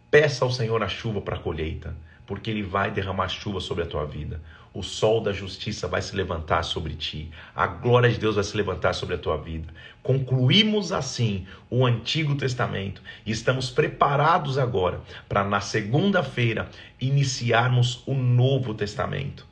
[0.09, 1.95] Peça ao Senhor a chuva para a colheita,
[2.26, 4.41] porque Ele vai derramar chuva sobre a tua vida.
[4.73, 7.30] O sol da justiça vai se levantar sobre ti.
[7.55, 9.71] A glória de Deus vai se levantar sobre a tua vida.
[10.01, 16.67] Concluímos assim o Antigo Testamento e estamos preparados agora para, na segunda-feira,
[16.99, 19.45] iniciarmos o Novo Testamento.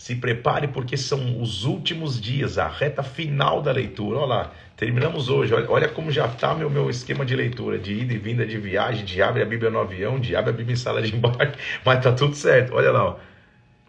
[0.00, 4.20] Se prepare porque são os últimos dias, a reta final da leitura.
[4.20, 5.52] Olha lá, terminamos hoje.
[5.52, 8.56] Olha, olha como já está meu, meu esquema de leitura, de ida e vinda de
[8.56, 11.58] viagem, de abre a Bíblia no avião, de abre a Bíblia em sala de embarque,
[11.84, 12.74] mas tá tudo certo.
[12.74, 13.18] Olha lá, ó.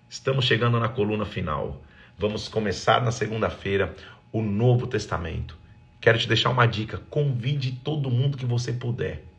[0.09, 1.81] estamos chegando na coluna final.
[2.17, 3.95] Vamos começar na segunda-feira
[4.33, 5.57] o Novo Testamento.
[6.01, 9.30] Quero te deixar uma dica: convide todo mundo que você puder.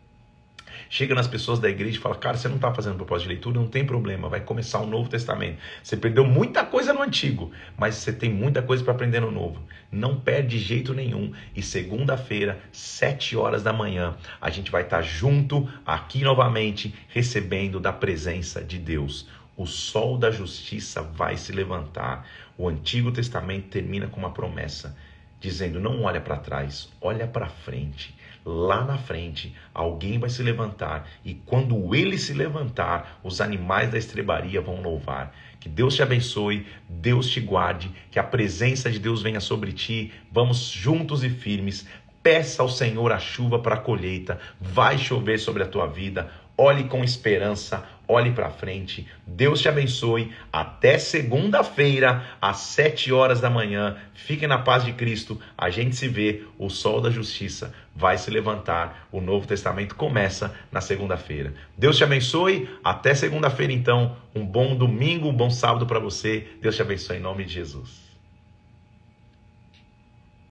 [0.95, 3.59] Chega nas pessoas da igreja e fala: Cara, você não está fazendo propósito de leitura,
[3.59, 5.57] não tem problema, vai começar o um Novo Testamento.
[5.83, 9.59] Você perdeu muita coisa no Antigo, mas você tem muita coisa para aprender no Novo.
[9.91, 11.33] Não perde jeito nenhum.
[11.57, 17.81] E segunda-feira, sete horas da manhã, a gente vai estar tá junto aqui novamente, recebendo
[17.81, 19.27] da presença de Deus.
[19.57, 22.29] O sol da justiça vai se levantar.
[22.59, 24.95] O Antigo Testamento termina com uma promessa
[25.41, 28.15] dizendo: não olha para trás, olha para frente.
[28.45, 33.99] Lá na frente, alguém vai se levantar e quando ele se levantar, os animais da
[33.99, 35.33] estrebaria vão louvar.
[35.61, 40.13] Que Deus te abençoe, Deus te guarde, que a presença de Deus venha sobre ti.
[40.31, 41.87] Vamos juntos e firmes.
[42.21, 44.41] Peça ao Senhor a chuva para a colheita.
[44.61, 46.31] Vai chover sobre a tua vida.
[46.65, 49.09] Olhe com esperança, olhe para frente.
[49.27, 50.31] Deus te abençoe.
[50.53, 53.97] Até segunda-feira, às sete horas da manhã.
[54.15, 55.41] Fiquem na paz de Cristo.
[55.59, 56.45] A gente se vê.
[56.57, 59.09] O sol da justiça vai se levantar.
[59.11, 61.53] O Novo Testamento começa na segunda-feira.
[61.77, 62.71] Deus te abençoe.
[62.85, 64.17] Até segunda-feira, então.
[64.33, 66.47] Um bom domingo, um bom sábado para você.
[66.61, 68.02] Deus te abençoe em nome de Jesus.